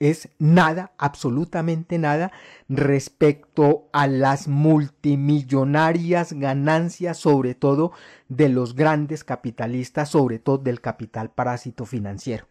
[0.00, 2.32] Es nada, absolutamente nada,
[2.68, 7.92] respecto a las multimillonarias ganancias, sobre todo
[8.28, 12.46] de los grandes capitalistas, sobre todo del capital parásito financiero,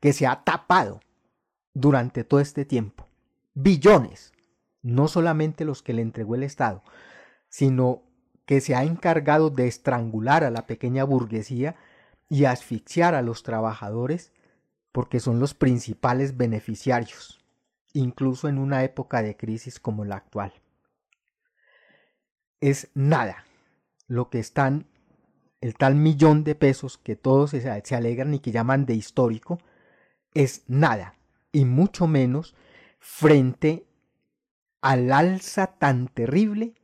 [0.00, 1.00] que se ha tapado
[1.74, 3.06] durante todo este tiempo.
[3.54, 4.32] Billones,
[4.82, 6.82] no solamente los que le entregó el Estado,
[7.48, 8.02] sino
[8.46, 11.76] que se ha encargado de estrangular a la pequeña burguesía
[12.28, 14.32] y asfixiar a los trabajadores
[14.94, 17.44] porque son los principales beneficiarios,
[17.94, 20.52] incluso en una época de crisis como la actual.
[22.60, 23.44] Es nada
[24.06, 24.86] lo que están,
[25.60, 29.58] el tal millón de pesos que todos se, alegran y que llaman de histórico,
[30.32, 31.16] es nada
[31.50, 32.54] y mucho menos
[33.00, 33.88] frente
[34.80, 36.76] al alza tan terrible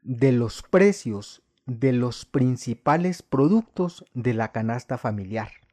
[0.00, 5.67] de los precios de los principales productos de la canasta familiar.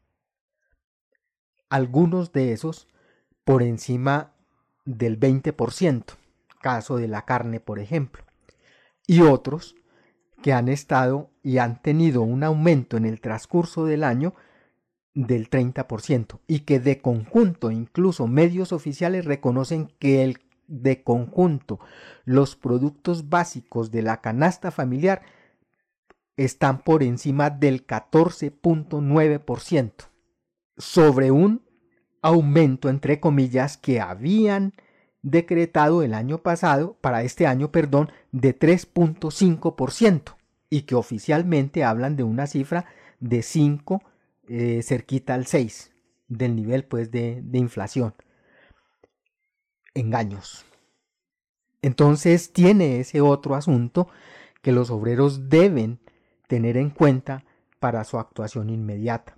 [1.70, 2.88] Algunos de esos
[3.44, 4.34] por encima
[4.86, 6.04] del 20%,
[6.62, 8.24] caso de la carne por ejemplo,
[9.08, 9.76] y otros
[10.42, 14.36] que han estado y han tenido un aumento en el transcurso del año
[15.16, 21.80] del 30% y que de conjunto incluso medios oficiales reconocen que el de conjunto
[22.26, 25.22] los productos básicos de la canasta familiar
[26.38, 29.92] están por encima del 14.9%
[30.78, 31.64] sobre un
[32.22, 34.74] aumento entre comillas que habían
[35.22, 40.36] decretado el año pasado para este año, perdón, de 3.5%
[40.70, 42.86] y que oficialmente hablan de una cifra
[43.20, 44.04] de 5
[44.48, 45.92] eh, cerquita al 6
[46.28, 48.14] del nivel pues de, de inflación.
[49.94, 50.66] Engaños.
[51.82, 54.08] Entonces tiene ese otro asunto
[54.62, 56.00] que los obreros deben
[56.48, 57.46] tener en cuenta
[57.80, 59.35] para su actuación inmediata.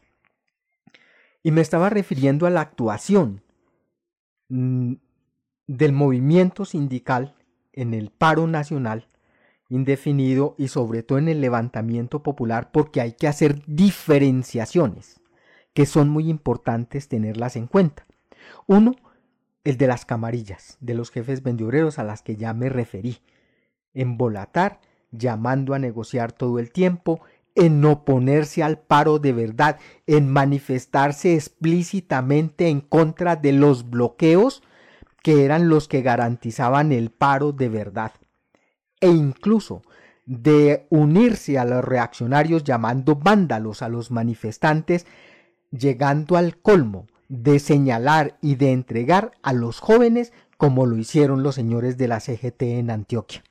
[1.44, 3.42] Y me estaba refiriendo a la actuación
[4.50, 4.94] mm,
[5.68, 7.36] del movimiento sindical
[7.74, 9.08] en el paro nacional
[9.70, 15.20] indefinido y sobre todo en el levantamiento popular porque hay que hacer diferenciaciones
[15.74, 18.06] que son muy importantes tenerlas en cuenta.
[18.66, 18.96] Uno,
[19.64, 23.20] el de las camarillas, de los jefes vendioreros a las que ya me referí.
[23.94, 24.80] Embolatar,
[25.12, 27.22] llamando a negociar todo el tiempo,
[27.58, 34.62] en oponerse al paro de verdad, en manifestarse explícitamente en contra de los bloqueos
[35.24, 38.12] que eran los que garantizaban el paro de verdad
[39.02, 39.82] e incluso
[40.26, 45.08] de unirse a los reaccionarios llamando vándalos a los manifestantes,
[45.72, 51.56] llegando al colmo de señalar y de entregar a los jóvenes como lo hicieron los
[51.56, 53.44] señores de la CGT en Antioquia.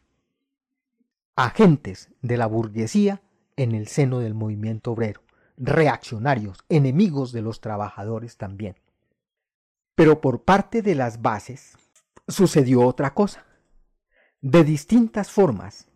[1.35, 3.21] Agentes de la burguesía
[3.57, 5.23] en el seno del movimiento obrero,
[5.57, 8.77] reaccionarios, enemigos de los trabajadores también.
[9.95, 11.77] Pero por parte de las bases
[12.29, 13.47] sucedió otra cosa
[14.41, 15.89] de distintas formas.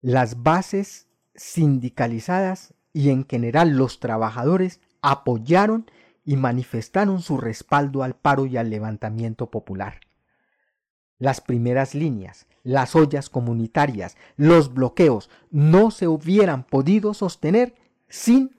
[0.00, 5.90] Las bases sindicalizadas y en general los trabajadores apoyaron
[6.24, 10.00] y manifestaron su respaldo al paro y al levantamiento popular.
[11.20, 17.74] Las primeras líneas, las ollas comunitarias, los bloqueos no se hubieran podido sostener
[18.08, 18.56] sin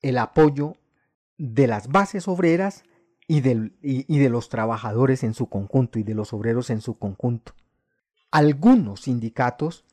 [0.00, 0.76] el apoyo
[1.36, 2.84] de las bases obreras
[3.28, 7.52] y, de los trabajadores en su conjunto y de los obreros en su conjunto.
[8.30, 9.84] Algunos sindicatos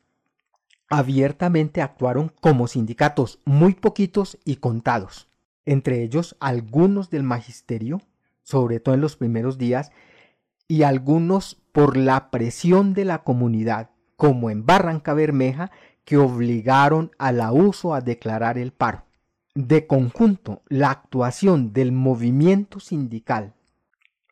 [0.90, 5.28] abiertamente actuaron como sindicatos muy poquitos y contados,
[5.66, 8.02] entre ellos algunos del magisterio,
[8.44, 9.92] sobre todo en los primeros días,
[10.68, 15.72] y algunos por la presión de la comunidad, como en Barranca Bermeja,
[16.06, 19.06] que obligaron a la uso a declarar el paro.
[19.56, 23.54] De conjunto, la actuación del movimiento sindical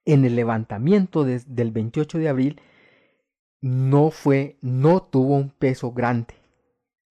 [0.06, 2.62] en el levantamiento del 28 de abril
[3.62, 6.34] no fue, no tuvo un peso grande,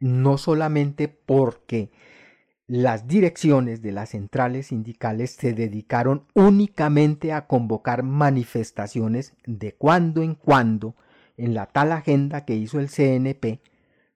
[0.00, 1.92] no solamente porque
[2.70, 10.36] las direcciones de las centrales sindicales se dedicaron únicamente a convocar manifestaciones de cuando en
[10.36, 10.94] cuando
[11.36, 13.58] en la tal agenda que hizo el CNP,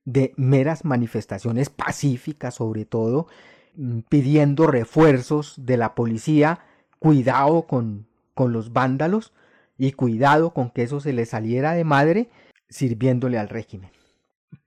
[0.04, 3.26] de meras manifestaciones pacíficas sobre todo,
[3.74, 6.60] mm, pidiendo refuerzos de la policía,
[7.00, 9.32] cuidado con, con los vándalos
[9.78, 12.28] y cuidado con que eso se le saliera de madre
[12.68, 13.90] sirviéndole al régimen.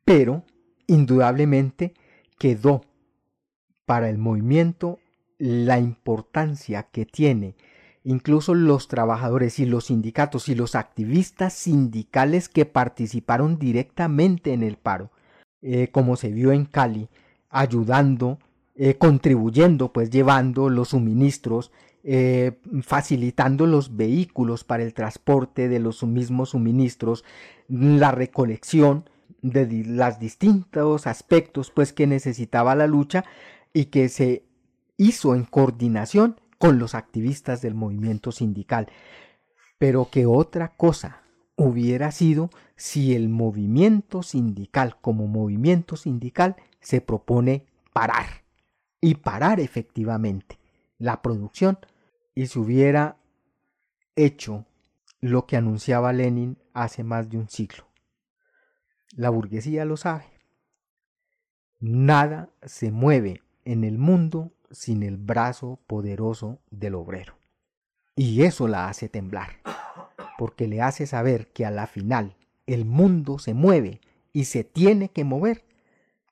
[0.03, 0.43] Pero,
[0.87, 1.93] indudablemente,
[2.37, 2.81] quedó
[3.87, 4.99] para el movimiento
[5.39, 7.55] la importancia que tiene
[8.07, 14.77] incluso los trabajadores y los sindicatos y los activistas sindicales que participaron directamente en el
[14.77, 15.11] paro,
[15.61, 17.09] eh, como se vio en Cali,
[17.49, 18.39] ayudando,
[18.75, 21.73] eh, contribuyendo, pues llevando los suministros,
[22.05, 27.25] eh, facilitando los vehículos para el transporte de los mismos suministros,
[27.67, 29.09] la recolección
[29.41, 33.25] de los distintos aspectos pues que necesitaba la lucha
[33.73, 34.45] y que se
[34.97, 38.87] hizo en coordinación con los activistas del movimiento sindical.
[39.77, 41.21] Pero que otra cosa
[41.55, 48.43] hubiera sido si el movimiento sindical como movimiento sindical se propone parar
[49.01, 50.59] y parar efectivamente
[50.97, 51.79] la producción
[52.35, 53.17] y se hubiera
[54.15, 54.65] hecho
[55.19, 57.87] lo que anunciaba Lenin hace más de un siglo.
[59.15, 60.25] La burguesía lo sabe.
[61.79, 67.35] Nada se mueve en el mundo sin el brazo poderoso del obrero.
[68.15, 69.57] Y eso la hace temblar,
[70.37, 74.01] porque le hace saber que a la final el mundo se mueve
[74.33, 75.63] y se tiene que mover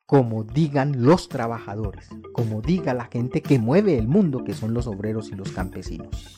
[0.06, 4.86] como digan los trabajadores, como diga la gente que mueve el mundo, que son los
[4.88, 6.38] obreros y los campesinos.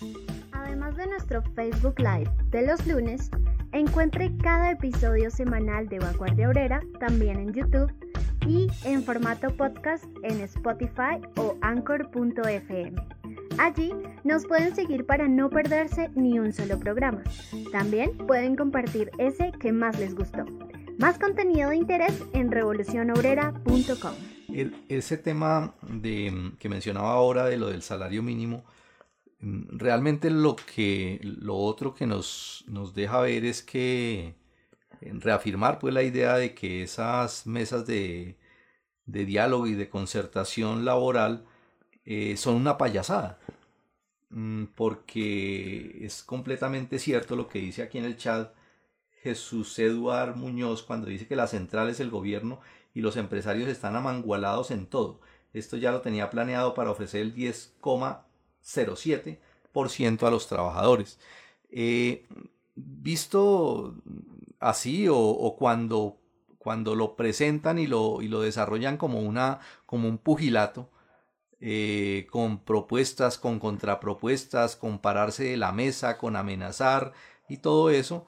[0.54, 3.30] Además de nuestro Facebook Live de los lunes,
[3.74, 7.92] encuentre cada episodio semanal de Vanguardia Obrera también en YouTube
[8.46, 12.96] y en formato podcast en Spotify o anchor.fm.
[13.58, 13.92] Allí
[14.24, 17.24] nos pueden seguir para no perderse ni un solo programa.
[17.72, 20.46] También pueden compartir ese que más les gustó.
[21.00, 24.14] Más contenido de interés en revolucionobrera.com.
[24.90, 28.64] ese tema de, que mencionaba ahora de lo del salario mínimo,
[29.40, 34.36] mm, realmente lo que lo otro que nos, nos deja ver es que
[35.02, 38.38] reafirmar pues la idea de que esas mesas de,
[39.06, 41.46] de diálogo y de concertación laboral
[42.06, 43.40] eh, son una payasada.
[44.30, 48.54] Mm, porque es completamente cierto lo que dice aquí en el chat
[49.24, 52.60] Jesús Eduard Muñoz cuando dice que la central es el gobierno
[52.94, 55.20] y los empresarios están amangualados en todo.
[55.54, 61.20] Esto ya lo tenía planeado para ofrecer el 10,07% a los trabajadores.
[61.70, 62.26] Eh,
[62.76, 63.96] visto
[64.60, 66.18] así o, cuando,
[66.58, 70.90] cuando lo presentan y lo, y lo desarrollan como, una, como un pugilato,
[71.60, 77.14] eh, con propuestas, con contrapropuestas, con pararse de la mesa, con amenazar
[77.50, 78.28] y todo eso,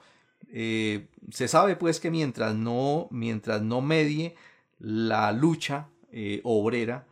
[0.52, 4.34] eh, se sabe pues que mientras no, mientras no medie
[4.80, 7.06] la lucha eh, obrera,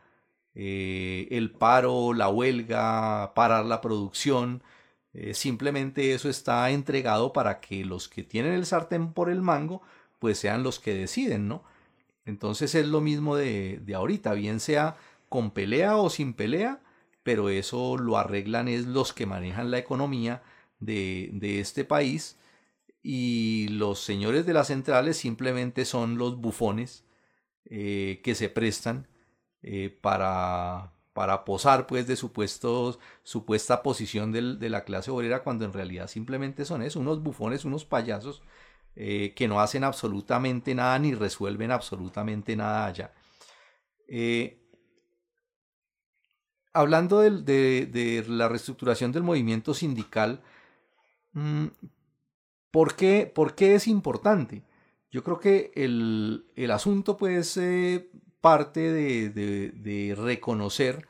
[0.55, 4.61] el paro, la huelga, parar la producción,
[5.13, 9.81] eh, simplemente eso está entregado para que los que tienen el sartén por el mango,
[10.19, 11.63] pues sean los que deciden, ¿no?
[12.25, 14.97] Entonces es lo mismo de, de ahorita, bien sea
[15.29, 16.81] con pelea o sin pelea,
[17.23, 20.43] pero eso lo arreglan es los que manejan la economía
[20.79, 22.37] de, de este país
[23.01, 27.05] y los señores de las centrales simplemente son los bufones
[27.65, 29.07] eh, que se prestan
[29.61, 35.73] eh, para, para posar pues de supuestos, supuesta posición de la clase obrera cuando en
[35.73, 38.41] realidad simplemente son eso, unos bufones, unos payasos
[38.95, 43.13] eh, que no hacen absolutamente nada ni resuelven absolutamente nada allá.
[44.07, 44.65] Eh,
[46.71, 50.41] hablando de, la reestructuración del movimiento sindical,
[51.33, 51.65] mm,
[52.71, 54.63] ¿por qué, ¿por qué, es importante?
[55.11, 58.09] Yo creo que el, el asunto pues eh,
[58.41, 61.07] parte de, reconocer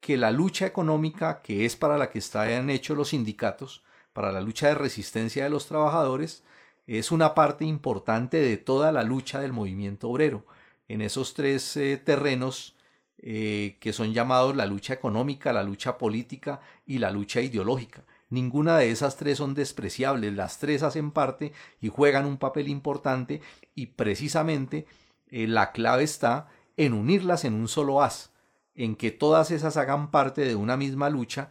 [0.00, 4.40] que la lucha económica, que es para la que están hechos los sindicatos, para la
[4.40, 6.44] lucha de resistencia de los trabajadores,
[6.86, 10.46] es una parte importante de toda la lucha del movimiento obrero.
[10.88, 12.76] En esos tres eh, terrenos
[13.18, 18.04] eh, que son llamados la lucha económica, la lucha política y la lucha ideológica.
[18.28, 23.40] Ninguna de esas tres son despreciables, las tres hacen parte y juegan un papel importante
[23.74, 24.86] y precisamente
[25.28, 28.32] eh, la clave está en unirlas en un solo haz,
[28.74, 31.50] en que todas esas hagan parte de una misma lucha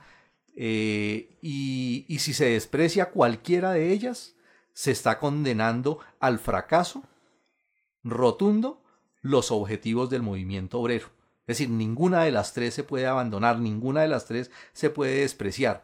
[0.56, 4.36] eh, y, y si se desprecia cualquiera de ellas,
[4.74, 7.04] se está condenando al fracaso
[8.04, 8.84] rotundo
[9.22, 11.08] los objetivos del movimiento obrero.
[11.48, 15.22] Es decir, ninguna de las tres se puede abandonar, ninguna de las tres se puede
[15.22, 15.84] despreciar.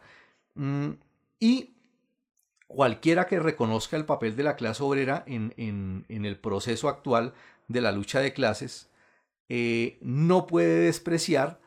[0.54, 0.90] Mm,
[1.38, 1.74] y
[2.66, 7.34] cualquiera que reconozca el papel de la clase obrera en, en, en el proceso actual
[7.68, 8.90] de la lucha de clases,
[9.54, 11.60] eh, no puede despreciar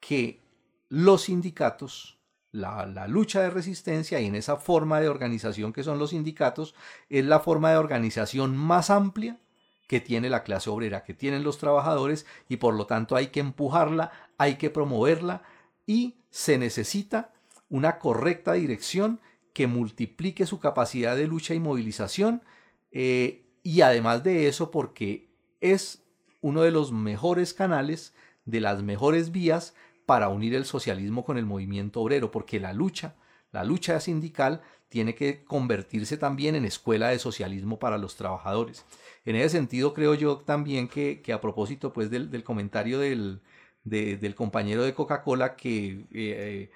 [0.00, 0.40] que
[0.88, 2.18] los sindicatos,
[2.50, 6.74] la, lucha de resistencia y en esa forma de organización que son los sindicatos,
[7.08, 9.38] es la forma de organización más amplia
[9.86, 13.38] que tiene la clase obrera, que tienen los trabajadores y por lo tanto hay que
[13.38, 15.44] empujarla, hay que promoverla
[15.86, 17.32] y se necesita
[17.68, 19.20] una correcta dirección
[19.52, 22.42] que multiplique su capacidad de lucha y movilización
[22.90, 25.30] eh, y además de eso porque
[25.60, 26.02] es
[26.40, 28.14] uno de los mejores canales,
[28.44, 29.74] de las mejores vías
[30.06, 33.14] para unir el socialismo con el movimiento obrero, porque la lucha,
[33.52, 38.86] la lucha sindical tiene que convertirse también en escuela de socialismo para los trabajadores.
[39.26, 43.42] En ese sentido, creo yo también que, a propósito pues, del, comentario del,
[43.84, 46.70] del, compañero de Coca-Cola, que eh,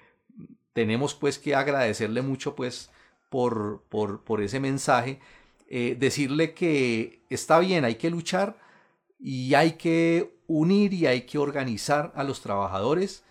[0.73, 2.91] tenemos pues que agradecerle mucho pues
[3.29, 5.19] por, por, por ese mensaje,
[5.69, 8.57] eh, decirle que está bien, hay que luchar
[9.25, 13.23] y hay que unir y hay que organizar a los trabajadores,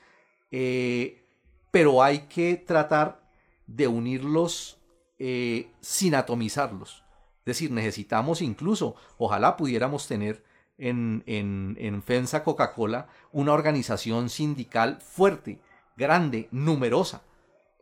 [0.51, 1.23] eh,
[1.71, 3.29] pero hay que tratar
[3.67, 4.79] de unirlos
[5.19, 7.05] eh, sin atomizarlos.
[7.41, 10.43] Es decir, necesitamos incluso, ojalá pudiéramos tener
[10.79, 15.61] en, en, en FENSA Coca-Cola una organización sindical fuerte,
[15.95, 17.21] grande, numerosa,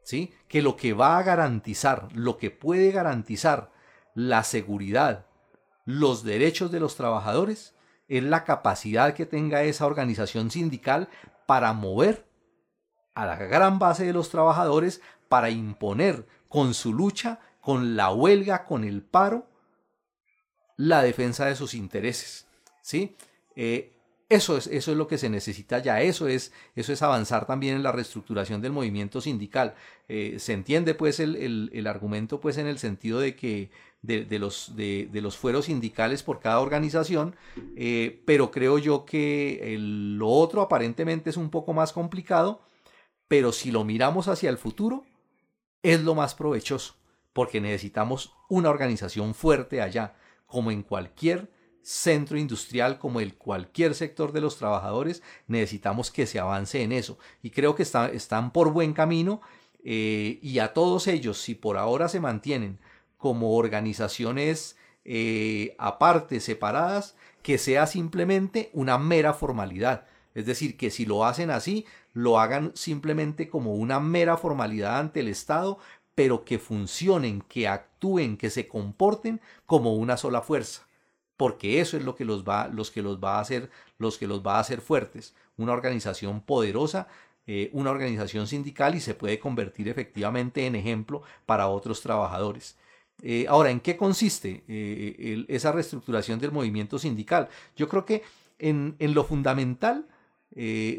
[0.02, 0.34] ¿sí?
[0.48, 3.70] que lo que va a garantizar, lo que puede garantizar
[4.14, 5.26] la seguridad,
[5.84, 7.76] los derechos de los trabajadores,
[8.10, 11.08] es la capacidad que tenga esa organización sindical
[11.46, 12.26] para mover
[13.14, 18.66] a la gran base de los trabajadores para imponer con su lucha, con la huelga,
[18.66, 19.46] con el paro,
[20.76, 22.48] la defensa de sus intereses.
[22.82, 23.16] ¿sí?
[23.54, 23.96] Eh,
[24.30, 27.74] eso es, eso es lo que se necesita ya, eso es, eso es avanzar también
[27.74, 29.74] en la reestructuración del movimiento sindical.
[30.08, 33.70] Eh, se entiende pues el, el, argumento pues en el sentido de que
[34.02, 37.34] de, los, de, los fueros sindicales por cada organización,
[37.76, 42.62] eh, pero creo yo que lo otro aparentemente es un poco más complicado,
[43.26, 45.04] pero si lo miramos hacia el futuro,
[45.82, 46.94] es lo más provechoso,
[47.32, 50.14] porque necesitamos una organización fuerte allá,
[50.46, 51.50] como en cualquier
[51.82, 57.18] centro industrial como el cualquier sector de los trabajadores, necesitamos que se avance en eso.
[57.42, 59.40] Y creo que están por buen camino
[59.84, 62.78] eh, y a todos ellos, si por ahora se mantienen
[63.16, 70.06] como organizaciones eh, aparte, separadas, que sea simplemente una mera formalidad.
[70.34, 75.20] Es decir, que si lo hacen así, lo hagan simplemente como una mera formalidad ante
[75.20, 75.78] el Estado,
[76.14, 80.89] pero que funcionen, que actúen, que se comporten como una sola fuerza
[81.40, 84.26] porque eso es lo que los va, los que los va a hacer, los que
[84.26, 85.34] los va a hacer fuertes.
[85.56, 87.08] Una organización poderosa,
[87.46, 92.76] eh, una organización sindical y se puede convertir efectivamente en ejemplo para otros trabajadores.
[93.22, 97.48] Eh, ahora, ¿en qué consiste eh, esa reestructuración del movimiento sindical?
[97.74, 98.22] Yo creo que
[98.58, 100.06] en, en lo fundamental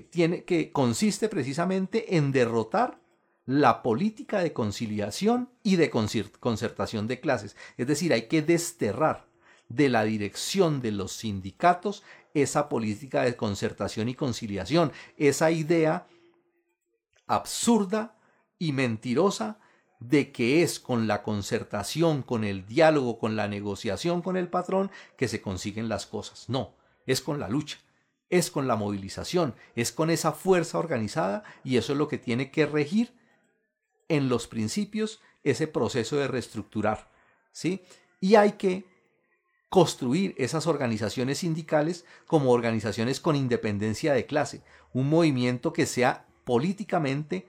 [0.10, 3.00] tiene que consiste precisamente en derrotar
[3.46, 7.56] la política de conciliación y de concertación de clases.
[7.78, 9.30] Es decir, hay que desterrar
[9.76, 12.04] de la dirección de los sindicatos
[12.34, 16.08] esa política de concertación y conciliación, esa idea
[17.28, 18.18] absurda
[18.58, 19.60] y mentirosa
[20.00, 24.92] de que es con la concertación, con el diálogo, con la negociación con el patrón
[25.16, 26.50] que se consiguen las cosas.
[26.50, 26.74] No,
[27.06, 27.78] es con la lucha,
[28.30, 32.50] es con la movilización, es con esa fuerza organizada y eso es lo que tiene
[32.50, 33.14] que regir
[34.08, 37.10] en los principios ese proceso de reestructurar,
[37.52, 37.84] ¿sí?
[38.20, 38.91] Y hay que
[39.72, 47.48] construir esas organizaciones sindicales como organizaciones con independencia de clase, un movimiento que sea políticamente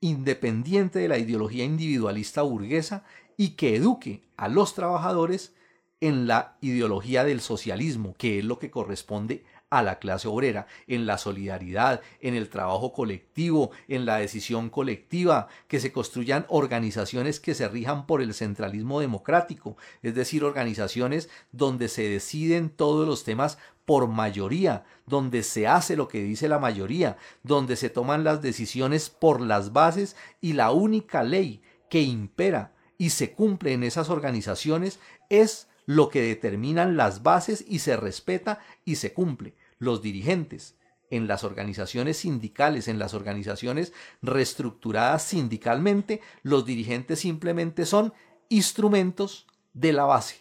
[0.00, 3.04] independiente de la ideología individualista burguesa
[3.36, 5.54] y que eduque a los trabajadores
[6.00, 11.06] en la ideología del socialismo, que es lo que corresponde a la clase obrera, en
[11.06, 17.54] la solidaridad, en el trabajo colectivo, en la decisión colectiva, que se construyan organizaciones que
[17.54, 23.56] se rijan por el centralismo democrático, es decir, organizaciones donde se deciden todos los temas
[23.86, 29.08] por mayoría, donde se hace lo que dice la mayoría, donde se toman las decisiones
[29.08, 35.00] por las bases y la única ley que impera y se cumple en esas organizaciones
[35.30, 40.76] es lo que determinan las bases y se respeta y se cumple los dirigentes
[41.10, 48.14] en las organizaciones sindicales, en las organizaciones reestructuradas sindicalmente, los dirigentes simplemente son
[48.48, 50.36] instrumentos de la base.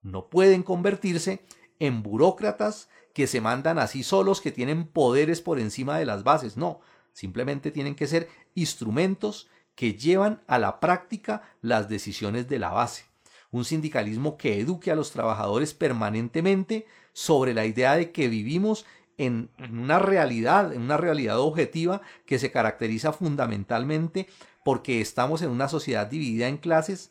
[0.00, 1.44] No pueden convertirse
[1.78, 6.56] en burócratas que se mandan así solos, que tienen poderes por encima de las bases.
[6.56, 6.80] No,
[7.12, 13.04] simplemente tienen que ser instrumentos que llevan a la práctica las decisiones de la base.
[13.50, 16.86] Un sindicalismo que eduque a los trabajadores permanentemente
[17.18, 22.52] sobre la idea de que vivimos en una realidad, en una realidad objetiva que se
[22.52, 24.28] caracteriza fundamentalmente
[24.64, 27.10] porque estamos en una sociedad dividida en clases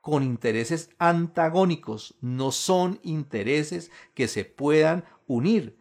[0.00, 5.76] con intereses antagónicos, no son intereses que se puedan unir.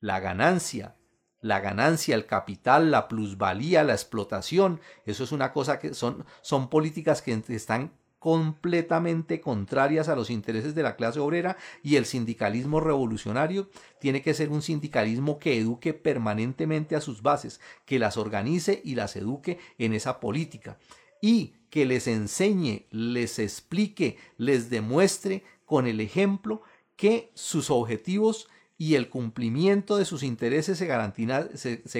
[0.00, 0.96] La ganancia,
[1.40, 6.68] la ganancia, el capital, la plusvalía, la explotación, eso es una cosa que son, son
[6.68, 12.78] políticas que están completamente contrarias a los intereses de la clase obrera y el sindicalismo
[12.78, 13.68] revolucionario
[13.98, 18.94] tiene que ser un sindicalismo que eduque permanentemente a sus bases, que las organice y
[18.94, 20.78] las eduque en esa política
[21.20, 26.62] y que les enseñe, les explique, les demuestre con el ejemplo
[26.96, 30.86] que sus objetivos y el cumplimiento de sus intereses se,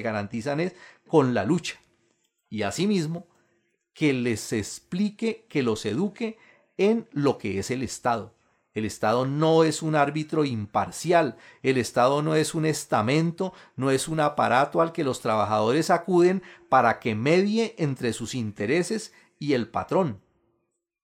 [0.03, 0.73] garantizan
[1.07, 1.81] con la lucha.
[2.51, 3.27] Y asimismo,
[4.01, 6.39] que les explique, que los eduque
[6.79, 8.35] en lo que es el Estado.
[8.73, 14.09] El Estado no es un árbitro imparcial, el Estado no es un estamento, no es
[14.09, 19.69] un aparato al que los trabajadores acuden para que medie entre sus intereses y el
[19.69, 20.23] patrón.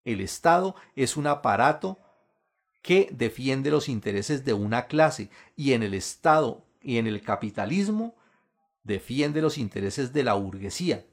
[0.06, 1.98] El Estado es un aparato
[2.80, 8.16] que defiende los intereses de una clase y en el Estado y en el capitalismo
[8.84, 11.04] defiende los intereses de la burguesía.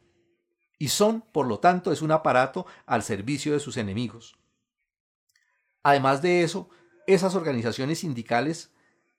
[0.79, 4.35] Y son, por lo tanto, es un aparato al servicio de sus enemigos.
[5.83, 6.69] Además de eso,
[7.07, 8.71] esas organizaciones sindicales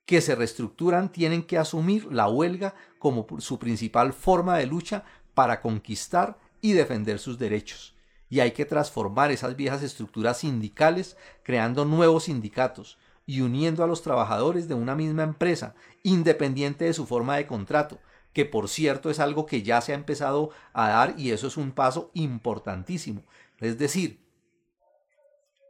[0.05, 5.03] que se reestructuran tienen que asumir la huelga como su principal forma de lucha
[5.33, 7.95] para conquistar y defender sus derechos
[8.29, 14.01] y hay que transformar esas viejas estructuras sindicales creando nuevos sindicatos y uniendo a los
[14.01, 17.99] trabajadores de una misma empresa, independiente de su forma de contrato,
[18.35, 21.55] que por cierto es algo que ya se ha empezado a dar y eso es
[21.55, 23.23] un paso importantísimo.
[23.59, 24.19] Es decir,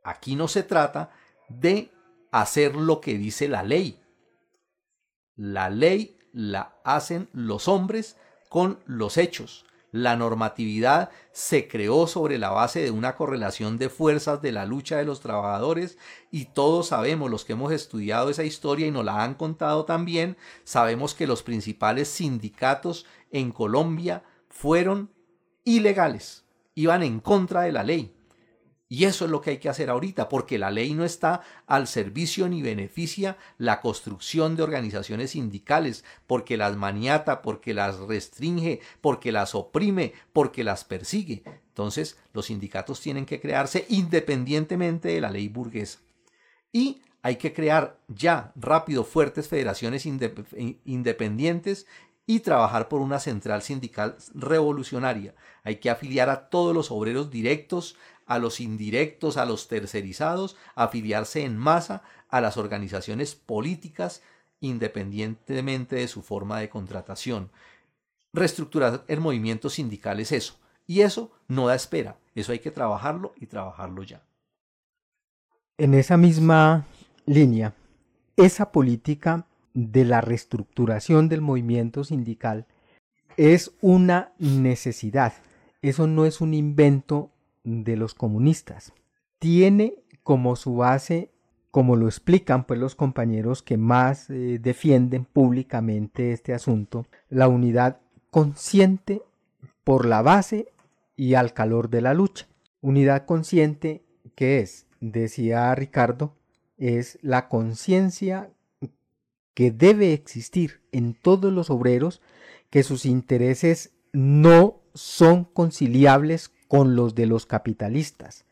[0.04, 1.12] aquí no se trata
[1.48, 1.92] de
[2.32, 4.02] hacer lo que dice la ley.
[5.36, 8.18] La ley la hacen los hombres
[8.50, 9.68] con los hechos.
[9.96, 14.98] La normatividad se creó sobre la base de una correlación de fuerzas de la lucha
[14.98, 15.98] de los trabajadores
[16.30, 20.36] y todos sabemos, los que hemos estudiado esa historia y nos la han contado también,
[20.66, 25.12] sabemos que los principales sindicatos en Colombia fueron
[25.64, 26.44] ilegales,
[26.74, 28.15] iban en contra de la ley.
[28.96, 31.86] Y eso es lo que hay que hacer ahorita, porque la ley no está al
[31.86, 39.34] servicio ni beneficia la construcción de organizaciones sindicales, porque las maniata, porque las restringe, porque
[39.34, 41.44] las oprime, porque las persigue.
[41.68, 46.00] Entonces, los sindicatos tienen que crearse independientemente de la ley burguesa.
[46.72, 51.86] Y hay que crear ya rápido fuertes federaciones independientes
[52.28, 55.36] y trabajar por una central sindical revolucionaria.
[55.64, 61.44] Hay que afiliar a todos los obreros directos, a los indirectos, a los tercerizados, afiliarse
[61.44, 64.22] en masa a las organizaciones políticas
[64.60, 67.52] independientemente de su forma de contratación.
[68.34, 70.60] Reestructurar el movimiento sindical es eso.
[70.88, 72.18] Y eso no da espera.
[72.36, 74.24] Eso hay que trabajarlo y trabajarlo ya.
[75.78, 76.86] En esa misma
[77.26, 77.74] línea,
[78.38, 82.66] esa política de la reestructuración del movimiento sindical
[83.38, 85.34] es una necesidad.
[85.82, 87.32] Eso no es un invento
[87.66, 88.94] de los comunistas.
[89.40, 91.32] Tiene como su base,
[91.72, 98.00] como lo explican pues los compañeros que más eh, defienden públicamente este asunto, la unidad
[98.32, 99.22] consciente
[99.84, 100.68] por la base
[101.18, 102.48] y al calor de la lucha.
[102.82, 104.04] Unidad consciente
[104.36, 106.34] que es, decía Ricardo,
[106.78, 108.50] es la conciencia
[109.54, 112.22] que debe existir en todos los obreros
[112.70, 118.46] que sus intereses no son conciliables con los de los capitalistas,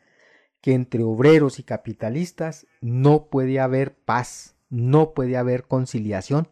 [0.61, 6.47] que entre obreros y capitalistas no puede haber paz, no puede haber conciliación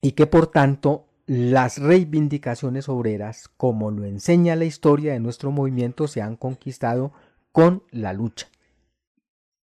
[0.00, 6.06] y que por tanto las reivindicaciones obreras, como lo enseña la historia de nuestro movimiento,
[6.06, 7.12] se han conquistado
[7.52, 8.48] con la lucha.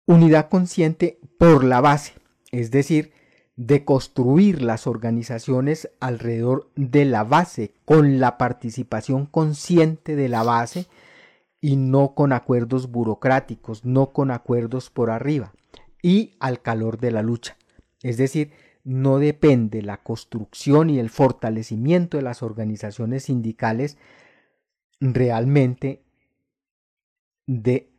[0.05, 2.13] Unidad consciente por la base,
[2.51, 3.11] es decir,
[3.55, 10.87] de construir las organizaciones alrededor de la base, con la participación consciente de la base
[11.61, 15.53] y no con acuerdos burocráticos, no con acuerdos por arriba
[16.01, 17.57] y al calor de la lucha.
[18.01, 18.51] Es decir,
[18.83, 23.97] no depende la construcción y el fortalecimiento de las organizaciones sindicales
[25.01, 26.03] realmente
[27.45, 27.91] de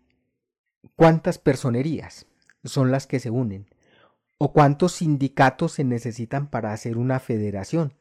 [0.97, 2.27] cuántas personerías
[2.65, 3.67] son las que se unen
[4.39, 7.93] o cuántos sindicatos se necesitan para hacer una federación,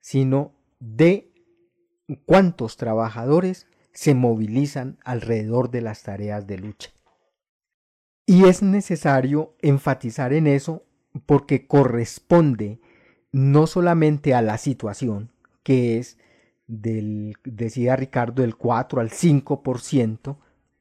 [0.00, 1.32] sino de
[2.26, 6.90] cuántos trabajadores se movilizan alrededor de las tareas de lucha.
[8.26, 10.84] Y es necesario enfatizar en eso
[11.26, 12.80] porque corresponde
[13.32, 15.32] no solamente a la situación,
[15.62, 16.18] que es
[16.66, 20.36] del, decía Ricardo, del 4 al 5%,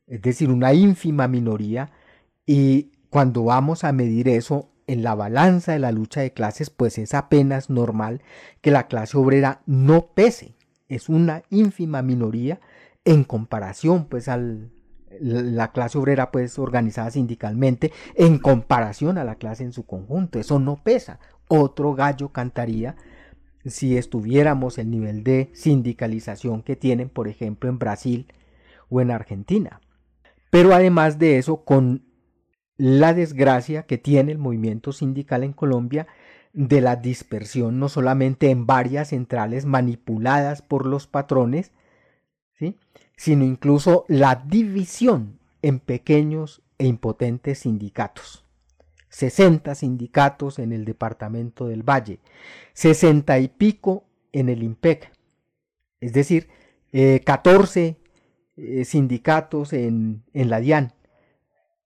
[0.08, 1.92] es decir, una ínfima minoría,
[2.46, 6.98] y cuando vamos a medir eso en la balanza de la lucha de clases, pues
[6.98, 8.22] es apenas normal
[8.62, 10.56] que la clase obrera no pese,
[10.88, 12.60] es una ínfima minoría
[13.10, 14.70] en comparación pues al,
[15.20, 20.40] la clase obrera pues organizada sindicalmente en comparación a la clase en su conjunto.
[20.40, 21.20] Eso no pesa.
[21.48, 22.96] Otro gallo cantaría
[23.66, 28.34] si estuviéramos el nivel de sindicalización que tienen, por ejemplo, en Brasil
[28.90, 29.82] o en Argentina.
[30.52, 32.04] Pero además de eso, con
[32.78, 36.06] la desgracia que tiene el movimiento sindical en Colombia
[36.54, 41.72] de la dispersión no solamente en varias centrales manipuladas por los patrones,
[43.16, 48.46] sino incluso la división en pequeños e impotentes sindicatos.
[49.10, 52.20] 60 sindicatos en el departamento del Valle,
[52.74, 55.12] 60 y pico en el IMPEC,
[56.00, 56.48] es decir,
[57.26, 57.98] 14 eh,
[58.58, 60.94] eh, sindicatos en, en la DIAN.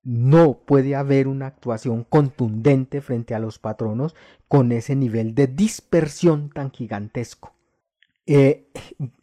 [0.03, 4.15] No puede haber una actuación contundente frente a los patronos
[4.49, 7.52] con ese nivel de dispersión tan gigantesco.
[8.25, 8.67] Eh,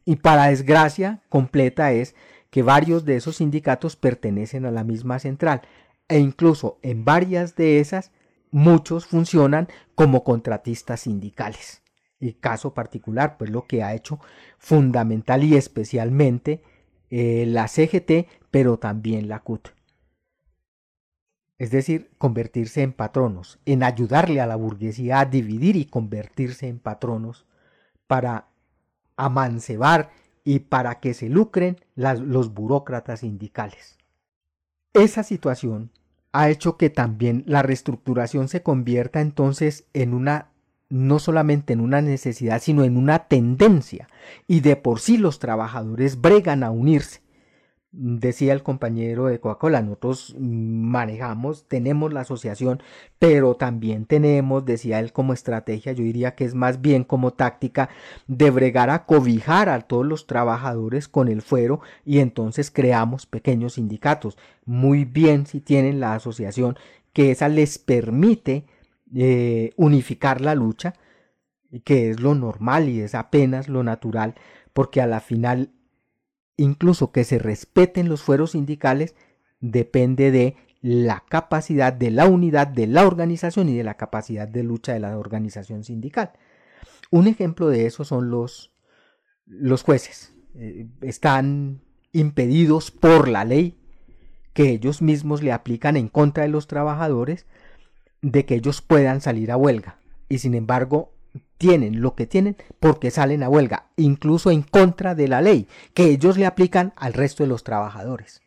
[0.04, 2.14] y para desgracia completa es
[2.50, 5.62] que varios de esos sindicatos pertenecen a la misma central
[6.08, 8.10] e incluso en varias de esas
[8.50, 11.82] muchos funcionan como contratistas sindicales.
[12.18, 14.20] El caso particular, pues lo que ha hecho
[14.58, 16.62] fundamental y especialmente
[17.08, 19.68] eh, la CGT, pero también la CUT.
[21.58, 26.78] Es decir, convertirse en patronos, en ayudarle a la burguesía a dividir y convertirse en
[26.78, 27.46] patronos
[28.06, 28.49] para
[29.24, 30.10] amancebar
[30.44, 33.98] y para que se lucren los burócratas sindicales.
[34.92, 35.90] Esa situación
[36.32, 40.48] ha hecho que también la reestructuración se convierta entonces en una
[40.88, 44.08] no solamente en una necesidad, sino en una tendencia,
[44.48, 47.20] y de por sí los trabajadores bregan a unirse
[47.92, 52.82] decía el compañero de Coca-Cola, nosotros manejamos, tenemos la asociación,
[53.18, 57.88] pero también tenemos, decía él, como estrategia, yo diría que es más bien como táctica
[58.28, 63.74] de bregar a cobijar a todos los trabajadores con el fuero y entonces creamos pequeños
[63.74, 64.38] sindicatos.
[64.64, 66.76] Muy bien si tienen la asociación,
[67.12, 68.66] que esa les permite
[69.14, 70.94] eh, unificar la lucha,
[71.84, 74.34] que es lo normal y es apenas lo natural,
[74.72, 75.70] porque a la final
[76.60, 79.14] incluso que se respeten los fueros sindicales,
[79.60, 84.62] depende de la capacidad de la unidad de la organización y de la capacidad de
[84.62, 86.32] lucha de la organización sindical.
[87.10, 88.72] Un ejemplo de eso son los,
[89.46, 90.34] los jueces.
[90.54, 91.80] Eh, están
[92.12, 93.78] impedidos por la ley
[94.52, 97.46] que ellos mismos le aplican en contra de los trabajadores
[98.20, 99.98] de que ellos puedan salir a huelga.
[100.28, 101.12] Y sin embargo,
[101.58, 106.04] tienen lo que tienen porque salen a huelga, incluso en contra de la ley que
[106.04, 108.42] ellos le aplican al resto de los trabajadores.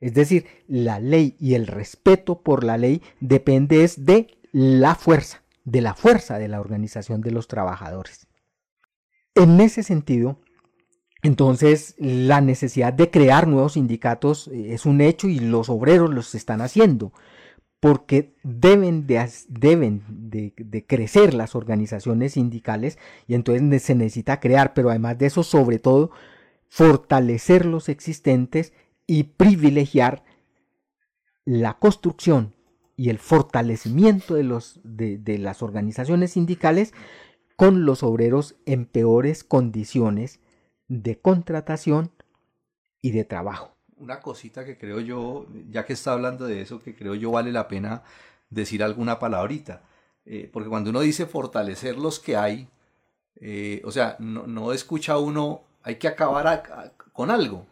[0.00, 5.80] Es decir, la ley y el respeto por la ley depende de la fuerza, de
[5.80, 8.26] la fuerza de la organización de los trabajadores.
[9.34, 10.40] En ese sentido,
[11.22, 16.34] entonces la necesidad de crear nuevos sindicatos eh, es un hecho y los obreros los
[16.34, 17.12] están haciendo
[17.80, 25.26] porque deben, de, crecer las organizaciones sindicales y entonces se necesita crear, pero además de
[25.26, 26.10] eso, sobre todo,
[26.68, 28.74] fortalecer los existentes
[29.06, 30.24] y privilegiar
[31.46, 32.54] la construcción
[32.96, 36.92] y el fortalecimiento de las organizaciones sindicales
[37.56, 40.40] con los obreros en peores condiciones
[40.86, 42.12] de contratación
[43.00, 46.94] y de trabajo una cosita que creo yo, ya que está hablando de eso, que
[46.94, 48.02] creo yo vale la pena
[48.48, 49.82] decir alguna palabrita.
[50.24, 52.68] Eh, porque cuando uno dice fortalecer los que hay,
[53.36, 57.66] eh, o sea, no, escucha uno, hay que acabar con algo.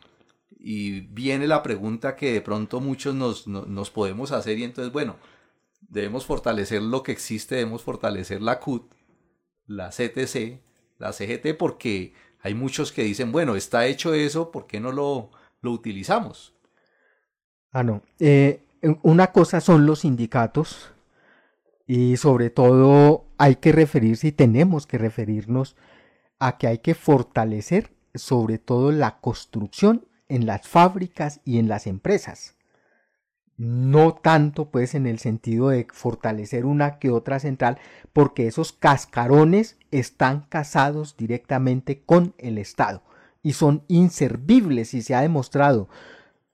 [0.59, 5.17] Y viene la pregunta que de pronto muchos nos, nos podemos hacer y entonces, bueno,
[5.81, 8.93] debemos fortalecer lo que existe, debemos fortalecer la CUT,
[9.67, 10.61] la CTC,
[10.99, 15.31] la CGT, porque hay muchos que dicen, bueno, está hecho eso, ¿por qué no lo,
[15.61, 16.55] lo utilizamos.
[17.73, 18.03] Ah, no.
[18.19, 18.65] Eh,
[19.03, 20.93] una cosa son los sindicatos
[21.87, 25.77] y sobre todo hay que referirse y tenemos que referirnos
[26.39, 31.87] a que hay que fortalecer sobre todo la construcción en las fábricas y en las
[31.87, 32.57] empresas.
[33.57, 37.79] No tanto pues en el sentido de fortalecer una que otra central,
[38.13, 43.03] porque esos cascarones están casados directamente con el Estado
[43.43, 45.89] y son inservibles y se ha demostrado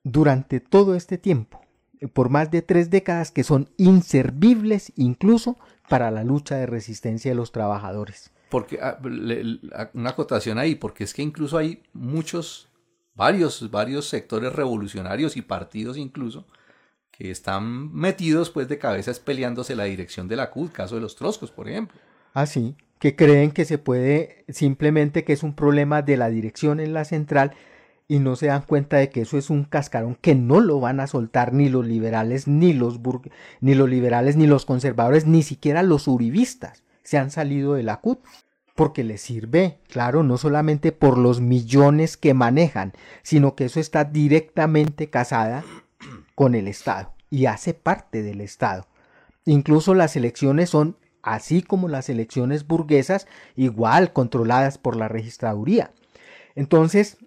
[0.02, 1.60] durante todo este tiempo,
[2.12, 5.58] por más de tres décadas, que son inservibles incluso
[5.88, 8.30] para la lucha de resistencia de los trabajadores.
[8.50, 8.98] porque ah,
[9.94, 12.68] una acotación ahí, porque es que incluso hay muchos,
[13.14, 16.46] varios, varios sectores revolucionarios y partidos incluso
[17.10, 21.14] que están metidos pues de cabezas peleándose la dirección de la CUT, caso de los
[21.14, 21.98] troscos, por ejemplo.
[22.32, 26.80] Ah, sí, que creen que se puede, simplemente que es un problema de la dirección
[26.80, 27.52] en la central
[28.08, 31.00] y no se dan cuenta de que eso es un cascarón que no lo van
[31.00, 33.00] a soltar ni los liberales, ni los,
[33.60, 38.00] ni los liberales, ni los conservadores, ni siquiera los uribistas se han salido de la
[38.00, 38.20] CUT
[38.74, 44.04] porque les sirve, claro, no solamente por los millones que manejan, sino que eso está
[44.04, 45.62] directamente casada
[46.34, 48.86] con el Estado y hace parte del Estado.
[49.44, 55.90] Incluso las elecciones son, así como las elecciones burguesas, igual controladas por la registraduría.
[56.54, 57.18] Entonces,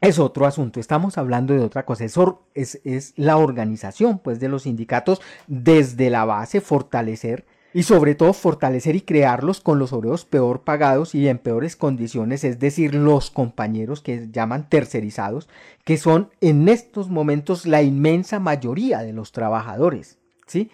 [0.00, 0.80] es otro asunto.
[0.80, 2.04] Estamos hablando de otra cosa.
[2.04, 8.32] Es, es, la organización pues, de los sindicatos desde la base, fortalecer y sobre todo
[8.32, 13.30] fortalecer y crearlos con los obreros peor pagados y en peores condiciones, es decir, los
[13.30, 15.46] compañeros que llaman tercerizados,
[15.84, 20.18] que son en estos momentos la inmensa mayoría de los trabajadores.
[20.46, 20.70] ¿sí?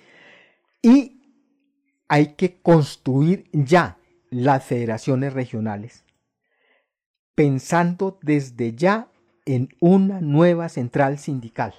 [0.80, 1.21] Y
[2.12, 3.96] hay que construir ya
[4.28, 6.04] las federaciones regionales,
[7.34, 9.08] pensando desde ya
[9.46, 11.72] en una nueva central sindical,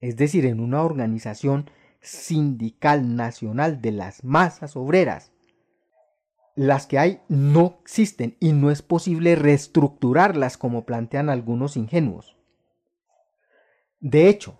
[0.00, 1.70] es decir, en una organización
[2.00, 5.30] sindical nacional de las masas obreras.
[6.56, 12.36] Las que hay no existen y no es posible reestructurarlas como plantean algunos ingenuos.
[14.00, 14.58] De hecho,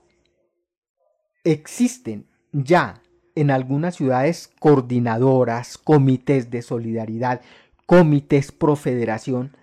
[1.43, 3.01] existen ya
[3.35, 7.41] en algunas ciudades coordinadoras, comités de solidaridad,
[7.87, 9.57] comités pro federación,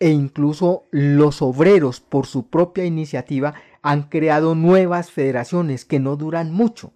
[0.00, 6.52] e incluso los obreros por su propia iniciativa han creado nuevas federaciones que no duran
[6.52, 6.92] mucho,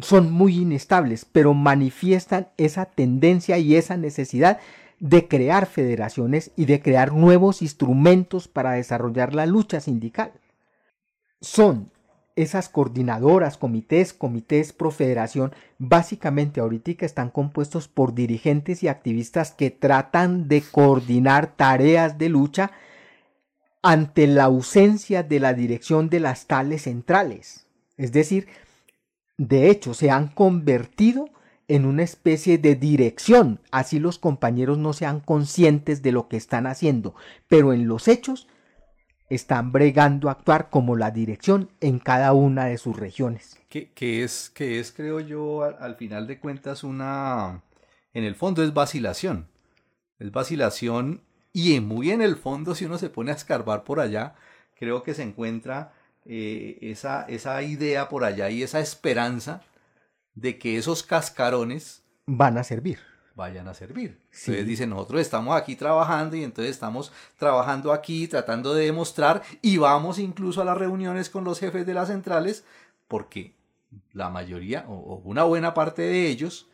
[0.00, 4.58] son muy inestables, pero manifiestan esa tendencia y esa necesidad
[4.98, 10.32] de crear federaciones y de crear nuevos instrumentos para desarrollar la lucha sindical.
[11.40, 11.90] Son
[12.36, 19.70] esas coordinadoras, comités, comités pro federación, básicamente ahorita están compuestos por dirigentes y activistas que
[19.70, 22.70] tratan de coordinar tareas de lucha
[23.82, 27.66] ante la ausencia de la dirección de las tales centrales.
[27.96, 28.46] Es decir,
[29.38, 31.30] de hecho, se han convertido
[31.68, 36.66] en una especie de dirección, así los compañeros no sean conscientes de lo que están
[36.66, 37.14] haciendo,
[37.48, 38.46] pero en los hechos
[39.28, 43.58] están bregando a actuar como la dirección en cada una de sus regiones.
[43.68, 43.90] Que,
[44.22, 47.62] es, que es, creo yo, al, final de cuentas, una...
[48.14, 49.48] En el fondo es vacilación.
[50.18, 51.22] Es vacilación
[51.52, 54.34] y muy en el fondo, si uno se pone a escarbar por allá,
[54.74, 55.92] creo que se encuentra
[56.24, 59.62] eh, esa, esa idea por allá y esa esperanza
[60.34, 62.98] de que esos cascarones van a servir
[63.36, 64.18] vayan a servir.
[64.32, 69.76] Entonces dicen, nosotros estamos aquí trabajando y entonces estamos trabajando aquí tratando de demostrar y
[69.76, 72.64] vamos incluso a las reuniones con los jefes de las centrales
[73.06, 73.54] porque
[74.12, 76.68] la mayoría o una buena parte de ellos